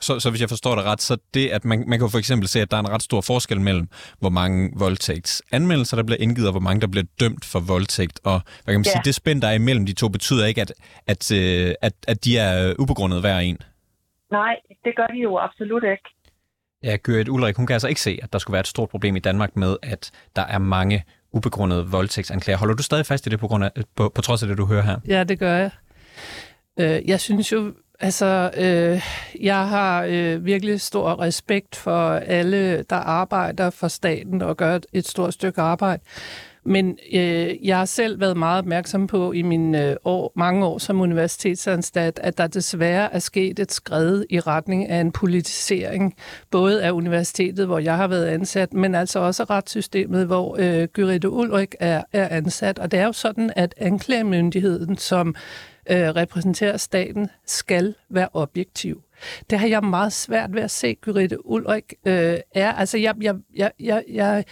Så, 0.00 0.20
så 0.20 0.30
hvis 0.30 0.40
jeg 0.40 0.48
forstår 0.48 0.74
det 0.74 0.84
ret, 0.84 1.02
så 1.02 1.16
det, 1.34 1.48
at 1.48 1.64
man, 1.64 1.84
man 1.86 1.98
kan 1.98 2.10
for 2.10 2.18
eksempel 2.18 2.48
se, 2.48 2.60
at 2.60 2.70
der 2.70 2.76
er 2.76 2.80
en 2.80 2.90
ret 2.90 3.02
stor 3.02 3.20
forskel 3.20 3.60
mellem, 3.60 3.88
hvor 4.18 4.30
mange 4.30 4.70
voldtægtsanmeldelser, 4.76 5.96
der 5.96 6.02
bliver 6.02 6.20
indgivet, 6.20 6.48
og 6.48 6.52
hvor 6.52 6.60
mange, 6.60 6.80
der 6.80 6.86
bliver 6.86 7.04
dømt 7.20 7.44
for 7.44 7.60
voldtægt. 7.60 8.20
Og 8.24 8.40
hvad 8.64 8.74
kan 8.74 8.80
man 8.80 8.84
ja. 8.84 8.90
sige, 8.90 9.02
det 9.04 9.14
spænd, 9.14 9.42
der 9.42 9.48
er 9.48 9.52
imellem 9.52 9.86
de 9.86 9.92
to, 9.92 10.08
betyder 10.08 10.46
ikke, 10.46 10.60
at, 10.60 10.72
at, 11.06 11.32
øh, 11.32 11.74
at, 11.82 11.92
at 12.08 12.24
de 12.24 12.38
er 12.38 12.74
ubegrundet 12.78 13.20
hver 13.20 13.38
en. 13.38 13.58
Nej, 14.30 14.56
det 14.84 14.96
gør 14.96 15.06
de 15.06 15.18
jo 15.18 15.38
absolut 15.38 15.84
ikke. 15.84 16.08
Ja, 16.82 16.96
Gyrit 16.96 17.28
Ulrik, 17.28 17.56
hun 17.56 17.66
kan 17.66 17.74
altså 17.74 17.88
ikke 17.88 18.00
se, 18.00 18.18
at 18.22 18.32
der 18.32 18.38
skulle 18.38 18.52
være 18.52 18.60
et 18.60 18.66
stort 18.66 18.88
problem 18.88 19.16
i 19.16 19.18
Danmark 19.18 19.56
med, 19.56 19.76
at 19.82 20.10
der 20.36 20.42
er 20.42 20.58
mange 20.58 21.04
ubegrundede 21.32 21.86
voldtægtsanklager. 21.86 22.58
Holder 22.58 22.74
du 22.74 22.82
stadig 22.82 23.06
fast 23.06 23.26
i 23.26 23.30
det 23.30 23.40
på, 23.40 23.48
grund 23.48 23.64
af, 23.64 23.70
på, 23.96 24.08
på 24.14 24.22
trods 24.22 24.42
af 24.42 24.48
det, 24.48 24.58
du 24.58 24.66
hører 24.66 24.82
her? 24.82 24.96
Ja, 25.08 25.24
det 25.24 25.38
gør 25.38 25.56
jeg. 25.56 25.70
Øh, 26.80 27.08
jeg 27.08 27.20
synes 27.20 27.52
jo, 27.52 27.74
altså, 28.00 28.50
øh, 28.56 29.02
jeg 29.40 29.68
har 29.68 30.04
øh, 30.04 30.44
virkelig 30.44 30.80
stor 30.80 31.20
respekt 31.20 31.76
for 31.76 32.10
alle, 32.10 32.82
der 32.82 32.96
arbejder 32.96 33.70
for 33.70 33.88
staten 33.88 34.42
og 34.42 34.56
gør 34.56 34.78
et 34.92 35.08
stort 35.08 35.34
stykke 35.34 35.60
arbejde. 35.60 36.02
Men 36.64 36.98
øh, 37.12 37.66
jeg 37.66 37.78
har 37.78 37.84
selv 37.84 38.20
været 38.20 38.36
meget 38.36 38.58
opmærksom 38.58 39.06
på 39.06 39.32
i 39.32 39.42
mine 39.42 39.90
øh, 39.90 39.96
år, 40.04 40.32
mange 40.36 40.66
år 40.66 40.78
som 40.78 41.00
universitetsanstat, 41.00 42.20
at 42.22 42.38
der 42.38 42.46
desværre 42.46 43.14
er 43.14 43.18
sket 43.18 43.58
et 43.58 43.72
skred 43.72 44.24
i 44.30 44.40
retning 44.40 44.88
af 44.88 45.00
en 45.00 45.12
politisering, 45.12 46.14
både 46.50 46.82
af 46.82 46.90
universitetet, 46.90 47.66
hvor 47.66 47.78
jeg 47.78 47.96
har 47.96 48.08
været 48.08 48.26
ansat, 48.26 48.72
men 48.72 48.94
altså 48.94 49.18
også 49.18 49.44
retssystemet, 49.44 50.26
hvor 50.26 50.56
øh, 50.58 50.88
Gyrette 50.88 51.30
Ulrik 51.30 51.74
er, 51.80 52.02
er 52.12 52.28
ansat. 52.28 52.78
Og 52.78 52.90
det 52.90 53.00
er 53.00 53.04
jo 53.04 53.12
sådan, 53.12 53.52
at 53.56 53.74
anklagemyndigheden, 53.76 54.96
som 54.96 55.34
øh, 55.90 56.08
repræsenterer 56.08 56.76
staten, 56.76 57.28
skal 57.46 57.94
være 58.10 58.28
objektiv. 58.32 59.02
Det 59.50 59.58
har 59.58 59.66
jeg 59.66 59.84
meget 59.84 60.12
svært 60.12 60.54
ved 60.54 60.62
at 60.62 60.70
se, 60.70 60.94
Gyrette 60.94 61.46
Ulrik 61.46 61.94
øh, 62.04 62.38
er. 62.54 62.72
Altså, 62.72 62.98
jeg, 62.98 63.14
jeg, 63.20 63.34
jeg, 63.54 63.72
jeg, 63.80 64.04
jeg 64.08 64.44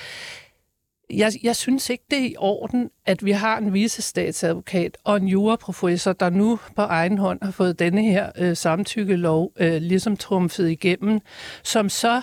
jeg, 1.10 1.32
jeg 1.42 1.56
synes 1.56 1.90
ikke, 1.90 2.04
det 2.10 2.18
er 2.18 2.24
i 2.24 2.34
orden, 2.38 2.90
at 3.06 3.24
vi 3.24 3.30
har 3.30 3.58
en 3.58 3.72
visestatsadvokat 3.72 4.98
og 5.04 5.16
en 5.16 5.28
juraprofessor, 5.28 6.12
der 6.12 6.30
nu 6.30 6.58
på 6.76 6.82
egen 6.82 7.18
hånd 7.18 7.38
har 7.42 7.50
fået 7.50 7.78
denne 7.78 8.02
her 8.02 8.30
øh, 8.38 8.56
samtykkelov 8.56 9.52
øh, 9.60 9.76
ligesom 9.82 10.16
trumfet 10.16 10.70
igennem, 10.70 11.20
som 11.62 11.88
så 11.88 12.22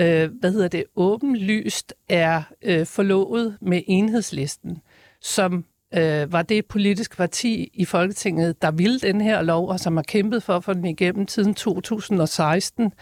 øh, 0.00 0.30
hvad 0.40 0.52
hedder 0.52 0.68
det, 0.68 0.84
åbenlyst 0.96 1.94
er 2.08 2.42
øh, 2.62 2.86
forlovet 2.86 3.56
med 3.60 3.82
enhedslisten, 3.86 4.78
som 5.20 5.64
øh, 5.96 6.32
var 6.32 6.42
det 6.42 6.66
politiske 6.66 7.16
parti 7.16 7.70
i 7.74 7.84
Folketinget, 7.84 8.62
der 8.62 8.70
ville 8.70 9.00
den 9.00 9.20
her 9.20 9.42
lov, 9.42 9.68
og 9.68 9.80
som 9.80 9.96
har 9.96 10.02
kæmpet 10.02 10.42
for 10.42 10.56
at 10.56 10.64
få 10.64 10.72
den 10.72 10.84
igennem 10.84 11.28
siden 11.28 11.54
2016. 11.54 12.92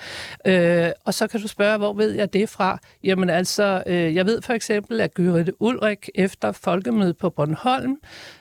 Øh, 0.47 0.91
og 1.05 1.15
så 1.15 1.27
kan 1.27 1.41
du 1.41 1.49
spørge, 1.49 1.79
hvor 1.79 1.93
ved 1.93 2.11
jeg 2.11 2.33
det 2.33 2.49
fra? 2.49 2.79
Jamen 3.05 3.31
altså, 3.31 3.83
øh, 3.87 4.15
jeg 4.15 4.27
ved 4.27 4.43
for 4.43 4.53
eksempel, 4.53 5.01
at 5.01 5.15
Gyrette 5.15 5.63
Ulrik 5.63 6.09
efter 6.15 6.53
folkemødet 6.53 7.17
på 7.17 7.31
Bornholm 7.31 7.97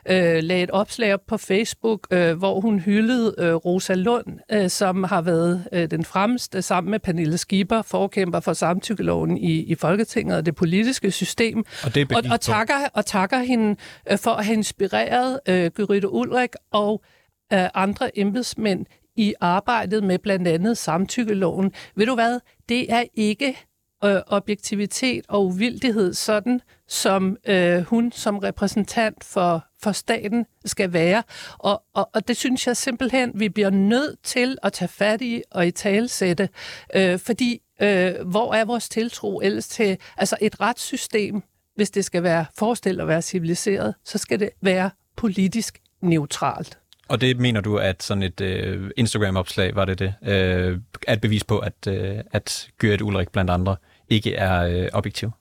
øh, 0.06 0.44
lagde 0.44 0.64
et 0.64 0.72
opslag 0.72 1.14
op 1.14 1.22
på 1.28 1.38
Facebook, 1.38 2.08
øh, 2.12 2.38
hvor 2.38 2.60
hun 2.60 2.80
hyldede 2.80 3.36
øh, 3.38 3.54
Rosa 3.54 3.94
Lund, 3.94 4.26
øh, 4.52 4.70
som 4.70 5.04
har 5.04 5.22
været 5.22 5.68
øh, 5.74 5.92
den 5.92 6.06
fremmeste 6.06 6.62
sammen 6.62 6.92
med 6.92 7.00
Pernille 7.00 7.38
Skipper, 7.38 7.82
forkæmper 7.82 8.40
for 8.40 8.54
samtykkeloven 8.54 9.38
i, 9.38 9.52
i 9.52 9.76
Folketinget 9.76 10.38
og 10.38 10.46
det 10.46 10.56
politiske 10.56 11.12
system. 11.12 11.66
Og, 11.84 11.96
det 11.96 12.12
og, 12.16 12.24
og, 12.32 12.42
takker, 12.42 12.74
og 12.94 13.06
takker 13.06 13.40
hende 13.40 13.76
øh, 14.12 14.18
for 14.18 14.41
at 14.42 14.46
have 14.46 14.58
inspireret 14.58 15.40
øh, 15.48 15.72
Gyritte 15.72 16.10
Ulrik 16.10 16.50
og 16.72 17.02
øh, 17.54 17.68
andre 17.74 18.20
embedsmænd 18.20 18.86
i 19.16 19.34
arbejdet 19.42 20.04
med 20.04 20.20
blandt 20.20 20.48
andet 20.48 20.78
samtykkeloven. 20.78 21.74
Ved 21.96 22.06
du 22.06 22.16
hvad? 22.16 22.40
Det 22.70 22.94
er 22.94 23.04
ikke 23.14 23.58
øh, 24.04 24.22
objektivitet 24.28 25.26
og 25.28 25.46
uvildighed 25.46 26.14
sådan, 26.14 26.62
som 26.88 27.38
øh, 27.48 27.82
hun 27.82 28.12
som 28.12 28.38
repræsentant 28.38 29.24
for, 29.24 29.66
for 29.84 29.92
staten 29.92 30.46
skal 30.66 30.94
være. 30.94 31.24
Og, 31.58 31.84
og, 31.94 32.10
og 32.14 32.28
det 32.28 32.38
synes 32.38 32.68
jeg 32.68 32.78
simpelthen, 32.78 33.32
vi 33.36 33.50
bliver 33.50 33.70
nødt 33.70 34.24
til 34.24 34.58
at 34.64 34.74
tage 34.74 34.90
fat 34.90 35.22
i 35.22 35.42
og 35.52 35.68
i 35.68 35.72
talsætte, 35.72 36.50
øh, 36.96 37.20
fordi 37.20 37.62
øh, 37.82 38.28
hvor 38.28 38.54
er 38.54 38.66
vores 38.66 38.90
tiltro 38.90 39.40
ellers 39.44 39.68
til 39.68 39.98
altså 40.18 40.38
et 40.42 40.62
retssystem, 40.62 41.44
hvis 41.76 41.92
det 41.92 42.06
skal 42.06 42.24
være 42.24 42.46
forestillet 42.58 43.02
at 43.02 43.08
være 43.08 43.22
civiliseret, 43.22 43.96
så 44.04 44.18
skal 44.18 44.40
det 44.40 44.50
være 44.62 44.90
politisk 45.16 45.82
neutralt. 46.02 46.78
Og 47.08 47.22
det 47.22 47.40
mener 47.40 47.62
du, 47.62 47.78
at 47.78 48.04
sådan 48.04 48.24
et 48.24 48.42
øh, 48.42 48.92
Instagram-opslag, 48.98 49.76
var 49.76 49.86
det 49.86 50.00
det, 50.00 50.14
øh, 50.24 50.80
er 51.08 51.14
et 51.14 51.22
bevis 51.22 51.44
på, 51.44 51.60
at, 51.60 51.88
øh, 51.88 52.18
at 52.32 52.70
Gyrit 52.78 53.02
Ulrik 53.02 53.32
blandt 53.32 53.52
andre 53.52 53.76
ikke 54.10 54.36
er 54.36 54.62
øh, 54.62 54.88
objektiv? 54.94 55.32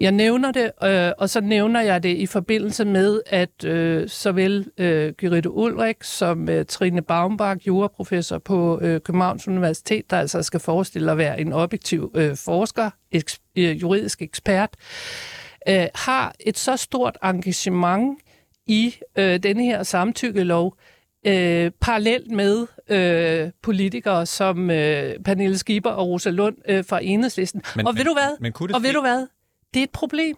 Jeg 0.00 0.12
nævner 0.12 0.52
det, 0.52 0.70
øh, 0.84 1.12
og 1.18 1.30
så 1.30 1.40
nævner 1.40 1.80
jeg 1.80 2.02
det 2.02 2.16
i 2.16 2.26
forbindelse 2.26 2.84
med, 2.84 3.20
at 3.26 3.64
øh, 3.64 4.08
såvel 4.08 4.66
øh, 4.78 5.12
Gyritte 5.12 5.50
Ulrik 5.50 5.96
som 6.02 6.48
øh, 6.48 6.66
Trine 6.66 7.02
Baumbach, 7.02 7.66
juraprofessor 7.66 8.38
på 8.38 8.80
øh, 8.82 9.00
Københavns 9.00 9.48
Universitet, 9.48 10.10
der 10.10 10.18
altså 10.18 10.42
skal 10.42 10.60
forestille 10.60 11.10
at 11.10 11.18
være 11.18 11.40
en 11.40 11.52
objektiv 11.52 12.12
øh, 12.14 12.36
forsker, 12.36 12.90
eks, 13.12 13.40
øh, 13.56 13.82
juridisk 13.82 14.22
ekspert, 14.22 14.70
øh, 14.78 15.47
har 15.94 16.34
et 16.40 16.58
så 16.58 16.76
stort 16.76 17.18
engagement 17.24 18.18
i 18.66 18.94
øh, 19.16 19.42
denne 19.42 19.64
her 19.64 19.82
samtykkelov, 19.82 20.76
øh, 21.26 21.70
parallelt 21.80 22.30
med 22.30 22.66
øh, 22.88 23.50
politikere 23.62 24.26
som 24.26 24.70
øh, 24.70 25.18
Pernille 25.24 25.58
Skipper 25.58 25.90
og 25.90 26.08
Rosa 26.08 26.30
Lund 26.30 26.56
øh, 26.68 26.84
fra 26.84 27.00
Enhedslisten. 27.02 27.62
Men, 27.76 27.86
og 27.86 27.96
ved 27.96 28.04
du 28.04 28.12
hvad? 28.12 28.40
Men, 28.40 28.52
men 28.60 28.74
og 28.74 28.82
ved 28.82 28.92
du 28.92 29.00
hvad? 29.00 29.26
Det 29.74 29.80
er 29.80 29.84
et 29.84 29.90
problem. 29.90 30.36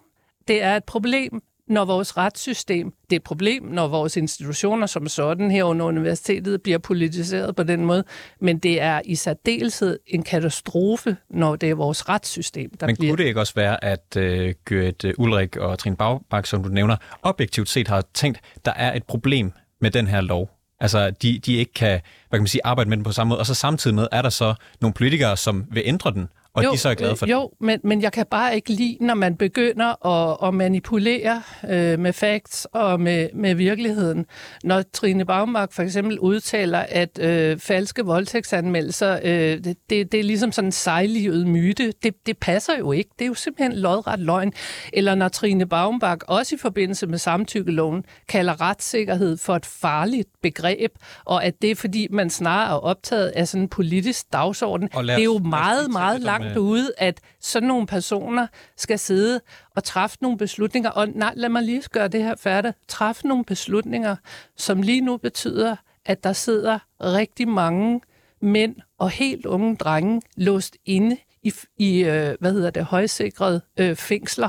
Det 0.48 0.62
er 0.62 0.76
et 0.76 0.84
problem, 0.84 1.42
når 1.70 1.84
vores 1.84 2.16
retssystem, 2.16 2.92
det 3.10 3.16
er 3.16 3.20
et 3.20 3.22
problem, 3.22 3.64
når 3.64 3.88
vores 3.88 4.16
institutioner 4.16 4.86
som 4.86 5.08
sådan 5.08 5.50
her 5.50 5.64
under 5.64 5.86
universitetet 5.86 6.62
bliver 6.62 6.78
politiseret 6.78 7.56
på 7.56 7.62
den 7.62 7.84
måde, 7.84 8.04
men 8.40 8.58
det 8.58 8.80
er 8.80 9.00
i 9.04 9.14
særdeleshed 9.14 9.98
en 10.06 10.22
katastrofe, 10.22 11.16
når 11.30 11.56
det 11.56 11.70
er 11.70 11.74
vores 11.74 12.08
retssystem, 12.08 12.70
der 12.80 12.86
men 12.86 12.96
bliver... 12.96 13.12
Men 13.12 13.16
kunne 13.16 13.22
det 13.22 13.28
ikke 13.28 13.40
også 13.40 13.54
være, 13.54 13.84
at 13.84 14.16
uh, 14.16 14.50
Gyrit 14.64 15.04
Ulrik 15.18 15.56
og 15.56 15.78
Trine 15.78 15.96
Bagbak, 15.96 16.46
som 16.46 16.62
du 16.62 16.68
nævner, 16.68 16.96
objektivt 17.22 17.68
set 17.68 17.88
har 17.88 18.04
tænkt, 18.14 18.40
der 18.64 18.72
er 18.72 18.96
et 18.96 19.04
problem 19.04 19.52
med 19.80 19.90
den 19.90 20.06
her 20.06 20.20
lov? 20.20 20.50
Altså, 20.80 21.10
de, 21.10 21.38
de 21.38 21.56
ikke 21.56 21.72
kan, 21.72 22.00
hvad 22.28 22.38
kan 22.38 22.42
man 22.42 22.46
sige, 22.46 22.60
arbejde 22.64 22.90
med 22.90 22.96
den 22.96 23.04
på 23.04 23.12
samme 23.12 23.28
måde. 23.28 23.40
Og 23.40 23.46
så 23.46 23.54
samtidig 23.54 23.94
med 23.94 24.06
er 24.12 24.22
der 24.22 24.28
så 24.28 24.54
nogle 24.80 24.94
politikere, 24.94 25.36
som 25.36 25.66
vil 25.70 25.82
ændre 25.86 26.10
den, 26.10 26.28
og 26.54 26.64
jo, 26.64 26.72
de 26.72 26.78
så 26.78 26.88
er 26.88 26.94
glade 26.94 27.16
for 27.16 27.26
det. 27.26 27.32
Jo, 27.32 27.50
men, 27.60 27.80
men 27.84 28.02
jeg 28.02 28.12
kan 28.12 28.26
bare 28.30 28.54
ikke 28.54 28.72
lide, 28.72 28.96
når 29.00 29.14
man 29.14 29.36
begynder 29.36 30.06
at, 30.06 30.48
at 30.48 30.54
manipulere 30.54 31.42
øh, 31.68 31.98
med 31.98 32.12
facts 32.12 32.66
og 32.72 33.00
med, 33.00 33.28
med 33.34 33.54
virkeligheden. 33.54 34.26
Når 34.64 34.82
Trine 34.92 35.24
Baumark 35.24 35.72
for 35.72 35.82
eksempel 35.82 36.18
udtaler, 36.18 36.78
at 36.78 37.18
øh, 37.18 37.58
falske 37.58 38.04
voldtægtsanmeldelser, 38.04 39.18
øh, 39.24 39.64
det, 39.64 39.76
det, 39.90 40.12
det 40.12 40.20
er 40.20 40.24
ligesom 40.24 40.52
sådan 40.52 40.68
en 40.68 40.72
sejlivet 40.72 41.46
myte, 41.46 41.92
det, 42.02 42.14
det 42.26 42.38
passer 42.38 42.78
jo 42.78 42.92
ikke. 42.92 43.10
Det 43.18 43.24
er 43.24 43.28
jo 43.28 43.34
simpelthen 43.34 43.78
lodret 43.78 44.20
løgn. 44.20 44.52
Eller 44.92 45.14
når 45.14 45.28
Trine 45.28 45.66
Baumark 45.66 46.22
også 46.28 46.54
i 46.54 46.58
forbindelse 46.58 47.06
med 47.06 47.18
samtykkeloven 47.18 48.04
kalder 48.28 48.60
retssikkerhed 48.60 49.36
for 49.36 49.56
et 49.56 49.66
farligt 49.66 50.28
begreb, 50.42 50.90
og 51.24 51.44
at 51.44 51.54
det 51.62 51.70
er 51.70 51.74
fordi, 51.74 52.06
man 52.10 52.30
snarere 52.30 52.70
er 52.70 52.78
optaget 52.78 53.28
af 53.28 53.48
sådan 53.48 53.62
en 53.62 53.68
politisk 53.68 54.32
dagsorden. 54.32 54.88
Det 54.88 55.10
er 55.10 55.22
jo 55.22 55.38
meget, 55.38 55.90
meget 55.90 56.20
langt 56.20 56.39
langt 56.42 56.58
ude, 56.58 56.92
at 56.98 57.20
sådan 57.40 57.68
nogle 57.68 57.86
personer 57.86 58.46
skal 58.76 58.98
sidde 58.98 59.40
og 59.76 59.84
træffe 59.84 60.16
nogle 60.20 60.38
beslutninger. 60.38 60.90
Og 60.90 61.08
nej, 61.08 61.32
lad 61.36 61.48
mig 61.48 61.62
lige 61.62 61.82
gøre 61.92 62.08
det 62.08 62.22
her 62.22 62.34
færdigt. 62.36 62.76
Træffe 62.88 63.28
nogle 63.28 63.44
beslutninger, 63.44 64.16
som 64.56 64.82
lige 64.82 65.00
nu 65.00 65.16
betyder, 65.16 65.76
at 66.06 66.24
der 66.24 66.32
sidder 66.32 66.78
rigtig 67.00 67.48
mange 67.48 68.00
mænd 68.42 68.76
og 68.98 69.10
helt 69.10 69.46
unge 69.46 69.76
drenge 69.76 70.22
låst 70.36 70.76
inde 70.84 71.16
i, 71.42 71.52
i 71.78 72.04
øh, 72.04 72.36
hvad 72.40 72.52
hedder 72.52 72.70
det, 72.70 72.84
højsikrede 72.84 73.60
øh, 73.76 73.96
fængsler. 73.96 74.48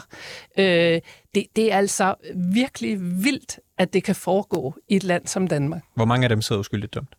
Øh, 0.58 1.01
det, 1.36 1.45
det 1.56 1.71
er 1.71 1.77
altså 1.77 2.15
virkelig 2.54 3.23
vildt, 3.23 3.60
at 3.77 3.93
det 3.93 4.04
kan 4.04 4.15
foregå 4.15 4.75
i 4.88 4.95
et 4.95 5.04
land 5.04 5.27
som 5.27 5.47
Danmark. 5.47 5.84
Hvor 5.95 6.06
mange 6.06 6.25
af 6.25 6.30
dem 6.30 6.41
sidder 6.41 6.60
uskyldigt 6.60 6.93
dømt? 6.93 7.15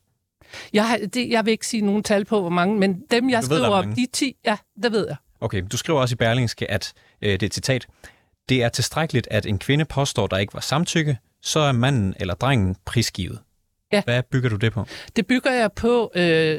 Jeg, 0.72 0.88
har, 0.88 0.98
det, 1.14 1.30
jeg 1.30 1.44
vil 1.44 1.52
ikke 1.52 1.66
sige 1.66 1.80
nogen 1.80 2.02
tal 2.02 2.24
på, 2.24 2.40
hvor 2.40 2.50
mange, 2.50 2.78
men 2.78 3.02
dem, 3.10 3.30
jeg 3.30 3.42
du 3.42 3.46
skriver 3.46 3.68
op, 3.68 3.84
de 3.84 4.06
10, 4.12 4.36
ja, 4.44 4.56
det 4.82 4.92
ved 4.92 5.06
jeg. 5.08 5.16
Okay, 5.40 5.62
du 5.72 5.76
skriver 5.76 6.00
også 6.00 6.12
i 6.12 6.16
Berlingske, 6.16 6.70
at 6.70 6.92
øh, 7.22 7.32
det 7.32 7.42
er 7.42 7.46
et 7.46 7.54
citat, 7.54 7.86
det 8.48 8.62
er 8.62 8.68
tilstrækkeligt, 8.68 9.28
at 9.30 9.46
en 9.46 9.58
kvinde 9.58 9.84
påstår, 9.84 10.26
der 10.26 10.38
ikke 10.38 10.54
var 10.54 10.60
samtykke, 10.60 11.18
så 11.42 11.60
er 11.60 11.72
manden 11.72 12.14
eller 12.20 12.34
drengen 12.34 12.76
prisgivet. 12.84 13.38
Ja. 13.92 14.02
Hvad 14.04 14.22
bygger 14.22 14.48
du 14.48 14.56
det 14.56 14.72
på? 14.72 14.86
Det 15.16 15.26
bygger 15.26 15.50
jeg 15.52 15.72
på... 15.72 16.12
Øh, 16.14 16.58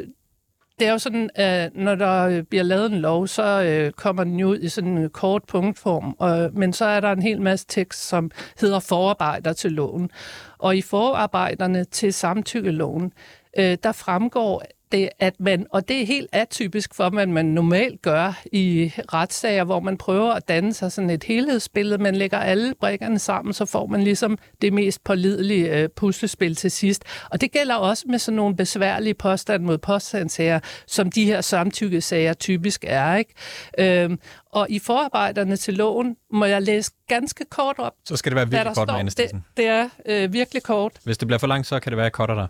det 0.80 0.88
er 0.88 0.92
jo 0.92 0.98
sådan, 0.98 1.30
at 1.36 1.76
når 1.76 1.96
der 1.96 2.42
bliver 2.42 2.64
lavet 2.64 2.92
en 2.92 3.00
lov, 3.00 3.28
så 3.28 3.64
øh, 3.64 3.92
kommer 3.92 4.24
den 4.24 4.40
jo 4.40 4.48
ud 4.48 4.60
i 4.60 4.70
sådan 4.70 4.98
en 4.98 5.10
kort 5.10 5.44
punktform, 5.48 6.16
og, 6.20 6.50
men 6.54 6.74
så 6.74 6.86
er 6.86 7.00
der 7.00 7.12
en 7.12 7.22
hel 7.22 7.42
masse 7.42 7.66
tekst, 7.70 8.08
som 8.08 8.32
hedder 8.62 8.80
forarbejder 8.80 9.54
til 9.54 9.72
loven. 9.72 10.12
Og 10.58 10.78
i 10.78 10.82
forarbejderne 10.82 11.84
til 11.84 12.14
samtykkeloven, 12.14 13.14
øh, 13.58 13.78
der 13.84 13.92
fremgår 13.92 14.64
det, 14.94 15.10
at 15.20 15.40
man, 15.40 15.66
og 15.70 15.88
det 15.88 16.02
er 16.02 16.06
helt 16.06 16.30
atypisk 16.32 16.96
for, 16.96 17.10
hvad 17.10 17.28
man 17.28 17.46
normalt 17.46 18.02
gør 18.02 18.42
i 18.52 18.92
retssager, 19.14 19.64
hvor 19.64 19.80
man 19.80 19.98
prøver 19.98 20.34
at 20.34 20.48
danne 20.48 20.74
sig 20.74 20.92
sådan 20.92 21.10
et 21.10 21.24
helhedsbillede. 21.24 21.98
Man 21.98 22.16
lægger 22.16 22.38
alle 22.38 22.74
brikkerne 22.80 23.20
sammen, 23.20 23.54
så 23.54 23.66
får 23.66 23.88
man 23.88 24.04
ligesom 24.04 24.38
det 24.62 24.74
mest 24.74 25.04
pålidelige 25.04 25.78
øh, 25.78 25.90
puslespil 25.90 26.56
til 26.56 26.72
sidst. 26.72 27.04
Og 27.32 27.42
det 27.42 27.52
gælder 27.52 27.76
også 27.76 28.06
med 28.08 28.20
sådan 28.20 28.36
nogle 28.36 28.56
besværlige 28.56 29.14
påstand 29.14 29.64
mod 29.64 29.78
påstandsager, 29.78 30.60
som 30.88 31.12
de 31.12 31.26
her 31.26 31.42
samtykkesager 31.42 32.34
typisk 32.34 32.86
er. 32.88 33.16
Ikke? 33.16 33.34
Øhm, 33.80 34.20
og 34.52 34.68
i 34.70 34.80
forarbejderne 34.80 35.56
til 35.56 35.74
loven 35.74 36.16
må 36.34 36.46
jeg 36.46 36.62
læse 36.62 36.92
ganske 37.08 37.46
kort 37.50 37.76
op. 37.80 37.94
Så 38.06 38.16
skal 38.16 38.30
det 38.30 38.36
være 38.36 38.50
virkelig 38.50 38.76
kort, 38.76 38.88
med 38.88 39.12
det, 39.12 39.42
det 39.58 39.68
er 39.68 39.90
øh, 40.06 40.34
virkelig 40.34 40.64
kort. 40.64 40.92
Hvis 41.04 41.18
det 41.18 41.28
bliver 41.28 41.40
for 41.40 41.48
langt, 41.48 41.68
så 41.68 41.80
kan 41.80 41.92
det 41.92 41.98
være 41.98 42.10
kortere 42.10 42.38
der. 42.38 42.48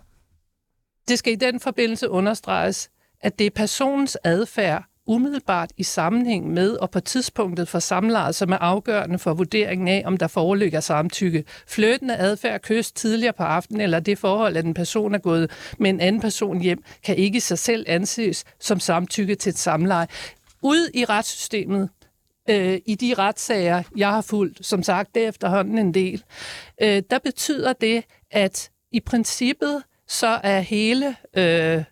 Det 1.08 1.18
skal 1.18 1.32
i 1.32 1.36
den 1.36 1.60
forbindelse 1.60 2.10
understreges, 2.10 2.90
at 3.20 3.38
det 3.38 3.46
er 3.46 3.50
personens 3.50 4.18
adfærd 4.24 4.84
umiddelbart 5.06 5.72
i 5.76 5.82
sammenhæng 5.82 6.52
med 6.52 6.70
og 6.70 6.90
på 6.90 7.00
tidspunktet 7.00 7.68
for 7.68 7.78
samlejet, 7.78 8.34
som 8.34 8.52
er 8.52 8.56
afgørende 8.56 9.18
for 9.18 9.34
vurderingen 9.34 9.88
af, 9.88 10.02
om 10.06 10.16
der 10.16 10.26
foreligger 10.26 10.80
samtykke. 10.80 11.44
Fløtende 11.66 12.16
adfærd, 12.16 12.60
kys 12.60 12.92
tidligere 12.92 13.32
på 13.32 13.42
aftenen, 13.42 13.80
eller 13.80 14.00
det 14.00 14.18
forhold, 14.18 14.56
at 14.56 14.64
en 14.64 14.74
person 14.74 15.14
er 15.14 15.18
gået 15.18 15.50
med 15.78 15.90
en 15.90 16.00
anden 16.00 16.20
person 16.20 16.60
hjem, 16.60 16.84
kan 17.04 17.16
ikke 17.16 17.36
i 17.36 17.40
sig 17.40 17.58
selv 17.58 17.84
anses 17.88 18.44
som 18.60 18.80
samtykke 18.80 19.34
til 19.34 19.50
et 19.50 19.58
samleje. 19.58 20.06
Ude 20.62 20.90
i 20.94 21.04
retssystemet, 21.04 21.88
øh, 22.50 22.78
i 22.86 22.94
de 22.94 23.14
retssager, 23.14 23.82
jeg 23.96 24.08
har 24.08 24.20
fulgt, 24.20 24.66
som 24.66 24.82
sagt, 24.82 25.14
det 25.14 25.24
er 25.24 25.28
efterhånden 25.28 25.78
en 25.78 25.94
del, 25.94 26.22
øh, 26.82 27.02
der 27.10 27.18
betyder 27.18 27.72
det, 27.72 28.04
at 28.30 28.70
i 28.92 29.00
princippet 29.00 29.82
så 30.08 30.40
er 30.42 30.60
hele 30.60 31.16
øh, 31.36 31.84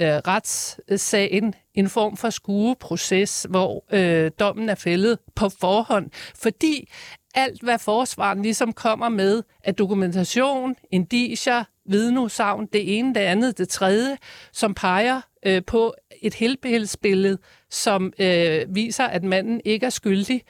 øh, 0.00 0.16
retssagen 0.26 1.54
en 1.74 1.88
form 1.88 2.16
for 2.16 2.30
skueproces, 2.30 3.46
hvor 3.50 3.84
øh, 3.92 4.30
dommen 4.40 4.68
er 4.68 4.74
fældet 4.74 5.18
på 5.34 5.48
forhånd, 5.48 6.10
fordi 6.34 6.88
alt, 7.34 7.62
hvad 7.62 7.78
forsvaren 7.78 8.42
ligesom 8.42 8.72
kommer 8.72 9.08
med 9.08 9.42
af 9.64 9.74
dokumentation, 9.74 10.76
indicier, 10.90 11.64
vidneudsagn, 11.88 12.66
det 12.66 12.98
ene, 12.98 13.14
det 13.14 13.20
andet, 13.20 13.58
det 13.58 13.68
tredje, 13.68 14.18
som 14.52 14.74
peger 14.74 15.20
øh, 15.46 15.62
på 15.66 15.94
et 16.22 16.34
helbredsbillede, 16.34 17.38
som 17.70 18.12
øh, 18.18 18.74
viser, 18.74 19.04
at 19.04 19.24
manden 19.24 19.60
ikke 19.64 19.86
er 19.86 19.90
skyldig, 19.90 20.42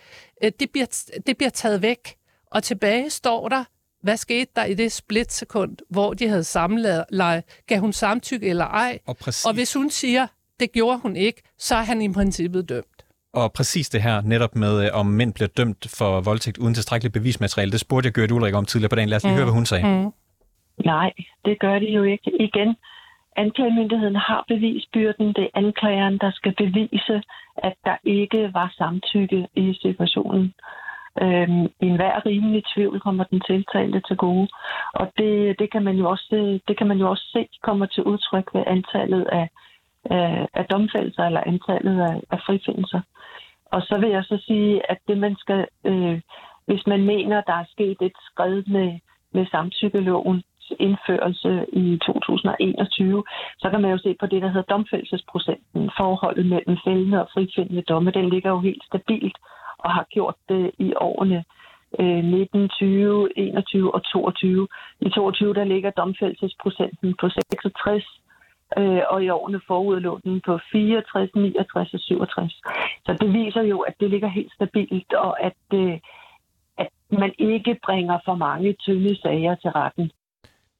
øh, 0.44 0.52
det, 0.60 0.70
bliver, 0.70 1.04
det 1.26 1.36
bliver 1.36 1.50
taget 1.50 1.82
væk. 1.82 2.16
Og 2.50 2.62
tilbage 2.62 3.10
står 3.10 3.48
der 3.48 3.64
hvad 4.06 4.16
skete 4.16 4.50
der 4.56 4.64
i 4.64 4.74
det 4.74 4.92
splitsekund, 4.92 5.76
hvor 5.90 6.14
de 6.14 6.28
havde 6.28 6.44
samleje? 6.44 7.42
Gav 7.66 7.78
hun 7.80 7.92
samtykke 7.92 8.48
eller 8.48 8.64
ej? 8.64 8.98
Og, 9.06 9.16
præcis. 9.16 9.46
og 9.46 9.54
hvis 9.54 9.74
hun 9.74 9.90
siger, 9.90 10.26
det 10.60 10.72
gjorde 10.72 10.98
hun 10.98 11.16
ikke, 11.16 11.42
så 11.58 11.74
er 11.74 11.82
han 11.82 12.02
i 12.02 12.12
princippet 12.12 12.68
dømt. 12.68 12.98
Og 13.32 13.52
præcis 13.52 13.88
det 13.88 14.02
her, 14.02 14.20
netop 14.20 14.54
med, 14.56 14.84
øh, 14.84 14.88
om 15.00 15.06
mænd 15.06 15.32
bliver 15.34 15.48
dømt 15.48 15.86
for 15.98 16.20
voldtægt 16.20 16.58
uden 16.58 16.74
tilstrækkeligt 16.74 17.12
bevismateriale, 17.12 17.72
det 17.72 17.80
spurgte 17.80 18.06
jeg 18.06 18.12
Gørt 18.12 18.30
Ulrik 18.30 18.54
om 18.54 18.64
tidligere 18.64 18.88
på 18.88 18.96
dagen. 18.96 19.08
Lad 19.08 19.16
os 19.16 19.24
lige 19.24 19.32
mm. 19.32 19.36
høre, 19.36 19.44
hvad 19.44 19.54
hun 19.60 19.66
sagde. 19.66 19.86
Mm. 19.86 20.12
Nej, 20.84 21.12
det 21.44 21.60
gør 21.60 21.78
de 21.78 21.86
jo 21.98 22.02
ikke. 22.02 22.30
Igen, 22.46 22.76
anklagemyndigheden 23.36 24.16
har 24.16 24.44
bevisbyrden. 24.48 25.26
Det 25.36 25.44
er 25.44 25.58
anklageren, 25.62 26.18
der 26.18 26.30
skal 26.34 26.54
bevise, 26.64 27.22
at 27.56 27.74
der 27.84 27.96
ikke 28.04 28.50
var 28.52 28.68
samtykke 28.78 29.46
i 29.54 29.78
situationen. 29.82 30.54
Øhm, 31.22 31.64
I 31.64 31.86
enhver 31.86 32.26
rimelig 32.26 32.62
tvivl 32.74 33.00
kommer 33.00 33.24
den 33.24 33.40
tiltalte 33.40 34.00
til 34.08 34.16
gode. 34.16 34.48
Og 34.94 35.12
det, 35.18 35.58
det, 35.58 35.70
kan 35.72 35.84
man 35.84 35.96
jo 35.96 36.10
også, 36.10 36.60
det 36.68 36.78
kan 36.78 36.86
man 36.86 36.98
jo 36.98 37.10
også 37.10 37.26
se 37.32 37.48
kommer 37.62 37.86
til 37.86 38.02
udtryk 38.04 38.54
ved 38.54 38.64
antallet 38.66 39.24
af, 39.32 39.48
af, 40.04 40.46
af 40.54 40.64
domfældelser 40.64 41.24
eller 41.24 41.42
antallet 41.46 42.00
af, 42.00 42.20
af 42.30 42.38
frifindelser. 42.46 43.00
Og 43.66 43.82
så 43.82 43.98
vil 44.00 44.10
jeg 44.10 44.24
så 44.24 44.42
sige, 44.46 44.90
at 44.90 44.98
det 45.08 45.18
man 45.18 45.36
skal, 45.36 45.66
øh, 45.84 46.20
hvis 46.66 46.86
man 46.86 47.02
mener, 47.02 47.40
der 47.40 47.52
er 47.52 47.64
sket 47.70 47.96
et 48.00 48.16
skridt 48.30 48.68
med, 48.68 48.98
med 49.32 49.46
samtykkeloven, 49.46 50.42
indførelse 50.78 51.66
i 51.72 51.98
2021, 52.06 53.24
så 53.58 53.70
kan 53.70 53.80
man 53.82 53.90
jo 53.90 53.98
se 53.98 54.16
på 54.20 54.26
det, 54.26 54.42
der 54.42 54.48
hedder 54.48 54.74
domfældelsesprocenten. 54.74 55.90
Forholdet 55.96 56.46
mellem 56.46 56.76
fældende 56.84 57.20
og 57.22 57.28
frifindende 57.34 57.82
domme, 57.82 58.10
den 58.10 58.30
ligger 58.30 58.50
jo 58.50 58.60
helt 58.60 58.84
stabilt 58.84 59.36
og 59.86 59.90
har 59.94 60.06
gjort 60.14 60.38
det 60.48 60.70
i 60.78 60.88
årene 60.96 61.44
øh, 62.00 62.24
19, 62.24 62.68
20, 62.68 63.38
21 63.38 63.94
og 63.94 64.02
22. 64.04 64.68
I 65.00 65.08
22 65.10 65.54
der 65.54 65.64
ligger 65.64 65.90
domfældelsesprocenten 65.90 67.14
på 67.20 67.28
66, 67.28 68.04
øh, 68.78 69.02
og 69.10 69.24
i 69.24 69.28
årene 69.28 69.60
forud 69.66 70.00
lå 70.00 70.20
den 70.24 70.40
på 70.46 70.58
64, 70.72 71.30
69 71.34 71.94
og 71.94 72.00
67. 72.00 72.52
Så 73.06 73.16
det 73.20 73.32
viser 73.32 73.62
jo, 73.62 73.78
at 73.80 73.94
det 74.00 74.10
ligger 74.10 74.28
helt 74.28 74.52
stabilt, 74.52 75.12
og 75.12 75.32
at, 75.48 75.62
øh, 75.74 75.98
at 76.78 76.88
man 77.10 77.32
ikke 77.38 77.78
bringer 77.86 78.18
for 78.24 78.34
mange 78.34 78.72
tynde 78.72 79.20
sager 79.22 79.54
til 79.54 79.70
retten 79.70 80.10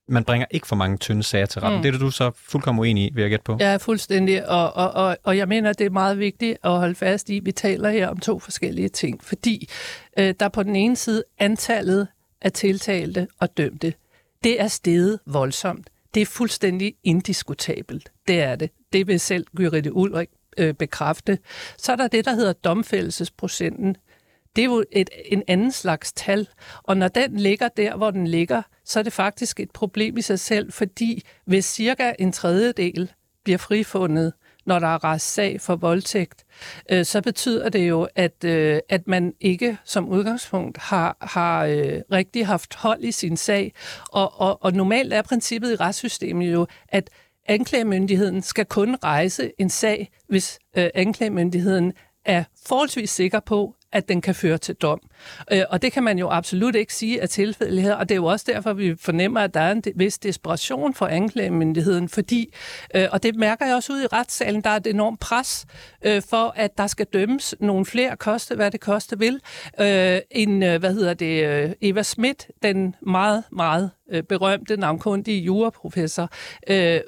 man 0.09 0.25
bringer 0.25 0.47
ikke 0.51 0.67
for 0.67 0.77
mange 0.77 0.97
tynde 0.97 1.23
sager 1.23 1.47
til 1.47 1.61
retten. 1.61 1.79
Mm. 1.79 1.83
Det 1.83 1.95
er 1.95 1.99
du 1.99 2.11
så 2.11 2.31
fuldkommen 2.35 2.81
uenig 2.81 3.05
i, 3.05 3.11
vil 3.15 3.23
jeg 3.23 3.31
gætte 3.31 3.43
på. 3.43 3.57
Ja, 3.61 3.77
fuldstændig. 3.77 4.49
Og, 4.49 4.73
og, 4.77 4.91
og, 4.91 5.17
og 5.25 5.37
jeg 5.37 5.49
mener, 5.49 5.73
det 5.73 5.87
er 5.87 5.91
meget 5.91 6.19
vigtigt 6.19 6.59
at 6.65 6.71
holde 6.71 6.95
fast 6.95 7.31
i, 7.31 7.37
at 7.37 7.47
vi 7.47 7.53
taler 7.53 7.91
her 7.91 8.09
om 8.09 8.19
to 8.19 8.39
forskellige 8.39 8.89
ting. 8.89 9.25
Fordi 9.25 9.69
øh, 10.19 10.35
der 10.41 10.49
på 10.49 10.63
den 10.63 10.77
ene 10.77 10.97
side 10.97 11.25
antallet 11.39 12.09
af 12.43 12.53
tiltalte 12.53 13.29
og 13.41 13.57
dømte, 13.57 13.95
det 14.45 14.61
er 14.61 14.69
steget 14.69 15.19
voldsomt. 15.27 15.91
Det 16.15 16.21
er 16.21 16.27
fuldstændig 16.27 16.95
indiskutabelt. 17.05 18.13
Det 18.29 18.43
er 18.43 18.57
det. 18.57 18.71
Det 18.93 19.07
vil 19.07 19.21
selv 19.21 19.47
Gyrite 19.57 19.93
Ulrik 19.93 20.29
øh, 20.59 20.75
bekræfte. 20.75 21.39
Så 21.79 21.93
er 21.93 21.97
der 21.97 22.09
det, 22.09 22.25
der 22.25 22.35
hedder 22.35 22.53
domfældelsesprocenten 22.53 23.97
det 24.57 24.63
er 24.63 24.67
jo 24.67 24.85
et, 24.93 25.11
en 25.25 25.43
anden 25.49 25.73
slags 25.73 26.13
tal. 26.13 26.49
Og 26.83 26.97
når 26.97 27.09
den 27.09 27.37
ligger 27.37 27.69
der, 27.69 27.97
hvor 27.97 28.11
den 28.11 28.27
ligger, 28.27 28.63
så 28.85 28.99
er 28.99 29.03
det 29.03 29.13
faktisk 29.13 29.61
et 29.61 29.71
problem 29.71 30.17
i 30.17 30.23
sig 30.23 30.41
selv, 30.41 30.73
fordi 30.73 31.23
hvis 31.45 31.65
cirka 31.65 32.13
en 32.19 32.33
tredjedel 32.33 33.13
bliver 33.45 33.59
frifundet, 33.59 34.33
når 34.67 34.79
der 34.79 34.87
er 34.87 35.05
rejst 35.05 35.35
sag 35.35 35.61
for 35.61 35.77
voldtægt, 35.77 36.45
øh, 36.91 37.05
så 37.05 37.23
betyder 37.23 37.69
det 37.69 37.89
jo, 37.89 38.09
at, 38.15 38.45
øh, 38.45 38.81
at 38.89 39.09
man 39.09 39.35
ikke 39.41 39.79
som 39.85 40.09
udgangspunkt 40.09 40.79
har, 40.79 41.17
har 41.21 41.65
øh, 41.65 42.01
rigtig 42.13 42.47
haft 42.47 42.75
hold 42.75 43.05
i 43.05 43.13
sin 43.13 43.37
sag. 43.37 43.73
Og, 44.09 44.41
og, 44.41 44.65
og 44.65 44.73
normalt 44.73 45.13
er 45.13 45.23
princippet 45.23 45.73
i 45.73 45.77
retssystemet 45.77 46.53
jo, 46.53 46.67
at 46.89 47.11
anklagemyndigheden 47.49 48.43
skal 48.43 48.65
kun 48.65 48.97
rejse 49.05 49.53
en 49.59 49.71
sag, 49.71 50.11
hvis 50.29 50.59
øh, 50.77 50.89
anklagemyndigheden 50.95 51.93
er 52.25 52.45
forholdsvis 52.67 53.11
sikker 53.11 53.41
på, 53.41 53.76
at 53.93 54.09
den 54.09 54.21
kan 54.21 54.35
føre 54.35 54.59
til 54.59 54.75
dom. 54.75 55.01
Øh, 55.53 55.63
og 55.71 55.83
det 55.83 55.93
kan 55.93 56.03
man 56.03 56.19
jo 56.19 56.29
absolut 56.31 56.75
ikke 56.75 56.95
sige 56.95 57.21
er 57.21 57.27
tilfældet 57.27 57.83
her, 57.83 57.95
og 57.95 58.09
det 58.09 58.15
er 58.15 58.17
jo 58.17 58.25
også 58.25 58.45
derfor, 58.49 58.73
vi 58.73 58.97
fornemmer, 59.01 59.41
at 59.41 59.55
der 59.55 59.61
er 59.61 59.73
en 59.73 59.83
vis 59.95 60.19
desperation 60.19 60.95
for 60.95 61.07
anklagemyndigheden, 61.07 62.09
fordi, 62.09 62.55
øh, 62.95 63.09
og 63.13 63.23
det 63.23 63.37
mærker 63.37 63.67
jeg 63.67 63.75
også 63.75 63.93
ud 63.93 64.03
i 64.03 64.07
retssalen, 64.07 64.61
der 64.61 64.71
er 64.71 64.77
et 64.77 64.87
enormt 64.87 65.21
pres 65.21 65.67
øh, 66.03 66.23
for, 66.31 66.53
at 66.57 66.79
der 66.79 66.87
skal 66.87 67.07
dømmes 67.07 67.55
nogle 67.61 67.87
flere, 67.87 68.17
koste 68.17 68.55
hvad 68.55 68.71
det 68.71 68.81
koste 68.81 69.19
vil. 69.19 69.41
Øh, 69.81 70.19
en, 70.31 70.63
øh, 70.63 70.81
hvad 70.81 70.95
hedder 70.95 71.15
det, 71.15 71.45
øh, 71.47 71.73
Eva 71.81 72.03
Schmidt, 72.03 72.47
den 72.63 72.95
meget, 73.01 73.45
meget 73.53 73.91
berømte 74.29 74.77
navnkundige 74.77 75.41
juraprofessor, 75.41 76.31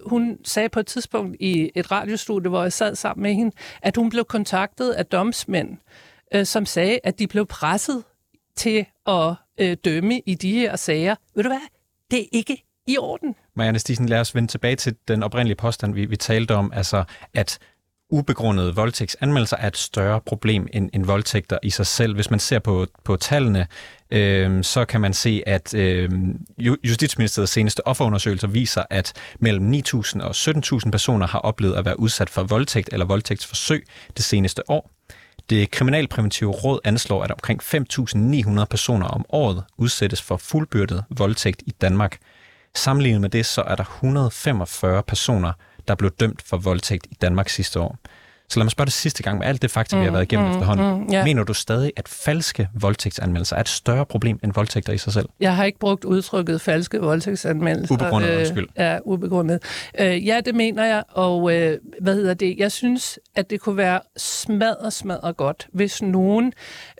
hun 0.08 0.38
sagde 0.44 0.68
på 0.68 0.80
et 0.80 0.86
tidspunkt 0.86 1.36
i 1.40 1.70
et 1.74 1.90
radiostudie, 1.90 2.48
hvor 2.48 2.62
jeg 2.62 2.72
sad 2.72 2.94
sammen 2.94 3.22
med 3.22 3.34
hende, 3.34 3.56
at 3.82 3.96
hun 3.96 4.10
blev 4.10 4.24
kontaktet 4.24 4.90
af 4.90 5.06
domsmænd, 5.06 5.70
øh, 5.70 5.76
Øh, 6.34 6.46
som 6.46 6.66
sagde, 6.66 7.00
at 7.04 7.18
de 7.18 7.26
blev 7.26 7.46
presset 7.46 8.04
til 8.56 8.86
at 9.06 9.34
øh, 9.58 9.76
dømme 9.84 10.20
i 10.26 10.34
de 10.34 10.52
her 10.52 10.76
sager. 10.76 11.14
Ved 11.34 11.42
du 11.42 11.48
hvad? 11.48 11.68
Det 12.10 12.20
er 12.20 12.26
ikke 12.32 12.64
i 12.86 12.98
orden. 12.98 13.34
Marianne 13.54 13.78
Stisen, 13.78 14.08
lad 14.08 14.20
os 14.20 14.34
vende 14.34 14.48
tilbage 14.48 14.76
til 14.76 14.96
den 15.08 15.22
oprindelige 15.22 15.56
påstand, 15.56 15.94
vi, 15.94 16.06
vi 16.06 16.16
talte 16.16 16.54
om, 16.54 16.72
altså 16.74 17.04
at 17.34 17.58
ubegrundede 18.10 18.74
voldtægtsanmeldelser 18.74 19.56
er 19.56 19.66
et 19.66 19.76
større 19.76 20.20
problem 20.20 20.68
end, 20.72 20.90
end 20.94 21.04
voldtægter 21.04 21.58
i 21.62 21.70
sig 21.70 21.86
selv. 21.86 22.14
Hvis 22.14 22.30
man 22.30 22.40
ser 22.40 22.58
på, 22.58 22.86
på 23.04 23.16
tallene, 23.16 23.66
øh, 24.10 24.64
så 24.64 24.84
kan 24.84 25.00
man 25.00 25.14
se, 25.14 25.42
at 25.46 25.74
øh, 25.74 26.10
Justitsministeriets 26.58 27.52
seneste 27.52 27.86
offerundersøgelser 27.86 28.48
viser, 28.48 28.82
at 28.90 29.12
mellem 29.40 29.72
9.000 29.74 30.22
og 30.22 30.30
17.000 30.30 30.90
personer 30.90 31.26
har 31.26 31.38
oplevet 31.38 31.74
at 31.74 31.84
være 31.84 32.00
udsat 32.00 32.30
for 32.30 32.42
voldtægt 32.42 32.88
eller 32.92 33.06
voldtægtsforsøg 33.06 33.86
det 34.16 34.24
seneste 34.24 34.70
år. 34.70 34.90
Det 35.50 35.70
kriminalpræventive 35.70 36.50
råd 36.50 36.80
anslår, 36.84 37.24
at 37.24 37.30
omkring 37.30 37.62
5.900 37.62 38.64
personer 38.64 39.06
om 39.06 39.24
året 39.28 39.64
udsættes 39.76 40.22
for 40.22 40.36
fuldbyrdet 40.36 41.04
voldtægt 41.10 41.62
i 41.66 41.70
Danmark. 41.70 42.18
Sammenlignet 42.74 43.20
med 43.20 43.28
det, 43.30 43.46
så 43.46 43.62
er 43.62 43.74
der 43.74 43.84
145 43.84 45.02
personer, 45.02 45.52
der 45.88 45.94
blev 45.94 46.10
dømt 46.10 46.42
for 46.42 46.56
voldtægt 46.56 47.06
i 47.10 47.14
Danmark 47.14 47.48
sidste 47.48 47.80
år. 47.80 47.98
Så 48.50 48.58
lad 48.58 48.64
mig 48.64 48.70
spørge 48.70 48.86
det 48.86 48.92
sidste 48.92 49.22
gang 49.22 49.38
med 49.38 49.46
alt 49.46 49.62
det 49.62 49.70
fakta, 49.70 49.96
mm, 49.96 50.00
vi 50.00 50.04
har 50.04 50.10
mm, 50.10 50.14
været 50.14 50.24
igennem 50.24 50.46
mm, 50.46 50.52
efterhånden. 50.52 51.04
Mm, 51.04 51.12
yeah. 51.12 51.24
Mener 51.24 51.44
du 51.44 51.54
stadig, 51.54 51.92
at 51.96 52.08
falske 52.08 52.68
voldtægtsanmeldelser 52.74 53.56
er 53.56 53.60
et 53.60 53.68
større 53.68 54.06
problem 54.06 54.38
end 54.44 54.52
voldtægter 54.54 54.92
i 54.92 54.98
sig 54.98 55.12
selv? 55.12 55.28
Jeg 55.40 55.56
har 55.56 55.64
ikke 55.64 55.78
brugt 55.78 56.04
udtrykket 56.04 56.60
falske 56.60 56.98
voldtægtsanmeldelser. 57.00 57.94
Ubegrundet, 57.94 58.30
øh, 58.30 58.38
undskyld. 58.38 58.68
Ja, 58.78 58.98
ubegrundet. 59.04 59.62
Øh, 60.00 60.26
ja, 60.26 60.40
det 60.44 60.54
mener 60.54 60.84
jeg, 60.84 61.02
og 61.08 61.54
øh, 61.54 61.78
hvad 62.00 62.14
hedder 62.14 62.34
det? 62.34 62.58
Jeg 62.58 62.72
synes, 62.72 63.18
at 63.36 63.50
det 63.50 63.60
kunne 63.60 63.76
være 63.76 64.00
smadret, 64.16 64.92
smadret 64.92 65.36
godt, 65.36 65.68
hvis 65.72 66.02
nogen 66.02 66.52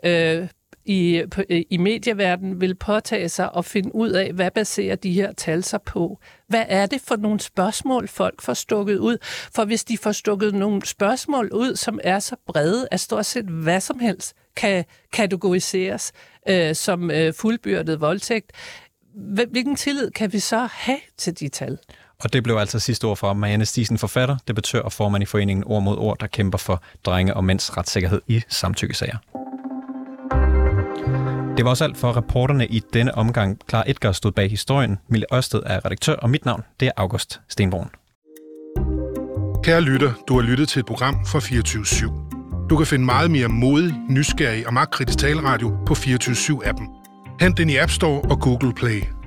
øh, 0.05 0.47
i, 0.89 1.23
på, 1.31 1.43
øh, 1.49 1.61
i 1.69 1.77
medieverdenen 1.77 2.61
vil 2.61 2.75
påtage 2.75 3.29
sig 3.29 3.49
at 3.57 3.65
finde 3.65 3.95
ud 3.95 4.09
af, 4.09 4.33
hvad 4.33 4.51
baserer 4.51 4.95
de 4.95 5.13
her 5.13 5.31
tal 5.33 5.63
sig 5.63 5.81
på? 5.81 6.19
Hvad 6.47 6.65
er 6.67 6.85
det 6.85 7.01
for 7.01 7.15
nogle 7.15 7.39
spørgsmål, 7.39 8.07
folk 8.07 8.41
får 8.41 8.53
stukket 8.53 8.97
ud? 8.97 9.17
For 9.55 9.65
hvis 9.65 9.83
de 9.83 9.97
får 9.97 10.11
stukket 10.11 10.53
nogle 10.53 10.85
spørgsmål 10.85 11.49
ud, 11.53 11.75
som 11.75 11.99
er 12.03 12.19
så 12.19 12.35
brede, 12.47 12.87
at 12.91 12.99
stort 12.99 13.25
set 13.25 13.45
hvad 13.45 13.81
som 13.81 13.99
helst 13.99 14.33
kan 14.55 14.85
kategoriseres 15.13 16.11
øh, 16.49 16.75
som 16.75 17.11
øh, 17.11 17.33
fuldbyrdet 17.33 18.01
voldtægt, 18.01 18.51
hvilken 19.51 19.75
tillid 19.75 20.11
kan 20.11 20.33
vi 20.33 20.39
så 20.39 20.67
have 20.71 20.99
til 21.17 21.39
de 21.39 21.49
tal? 21.49 21.77
Og 22.23 22.33
det 22.33 22.43
blev 22.43 22.55
altså 22.55 22.79
sidste 22.79 23.05
ord 23.05 23.17
fra 23.17 23.33
Marianne 23.33 23.65
Stisen, 23.65 23.97
forfatter, 23.97 24.37
debattør 24.47 24.81
og 24.81 24.91
formand 24.91 25.21
i 25.21 25.25
foreningen 25.25 25.63
Ord 25.67 25.83
mod 25.83 25.97
Ord, 25.97 26.19
der 26.19 26.27
kæmper 26.27 26.57
for 26.57 26.83
drenge 27.05 27.33
og 27.33 27.43
mænds 27.43 27.77
retssikkerhed 27.77 28.21
i 28.27 28.41
samtykkesager. 28.47 29.17
Det 31.59 31.65
var 31.65 31.69
også 31.69 31.83
alt 31.83 31.97
for 31.97 32.17
reporterne 32.17 32.67
i 32.67 32.81
denne 32.93 33.15
omgang. 33.15 33.59
Klar 33.67 33.83
Edgar 33.87 34.11
stod 34.11 34.31
bag 34.31 34.49
historien. 34.49 34.97
Mille 35.07 35.25
Ørsted 35.33 35.61
er 35.65 35.85
redaktør, 35.85 36.15
og 36.15 36.29
mit 36.29 36.45
navn 36.45 36.63
det 36.79 36.87
er 36.87 36.91
August 36.97 37.41
Stenbrun. 37.49 37.89
Kære 39.63 39.81
lytter, 39.81 40.13
du 40.27 40.35
har 40.35 40.41
lyttet 40.41 40.69
til 40.69 40.79
et 40.79 40.85
program 40.85 41.25
fra 41.25 41.39
24 41.39 41.83
/7. 41.83 42.67
Du 42.69 42.77
kan 42.77 42.85
finde 42.85 43.05
meget 43.05 43.31
mere 43.31 43.47
modig, 43.47 43.93
nysgerrig 44.09 44.67
og 44.67 44.73
magtkritisk 44.73 45.19
taleradio 45.19 45.77
på 45.85 45.95
24 45.95 46.35
7 46.35 46.61
appen 46.65 46.87
Hent 47.41 47.57
den 47.57 47.69
i 47.69 47.77
App 47.77 47.91
Store 47.91 48.21
og 48.21 48.39
Google 48.39 48.73
Play. 48.73 49.18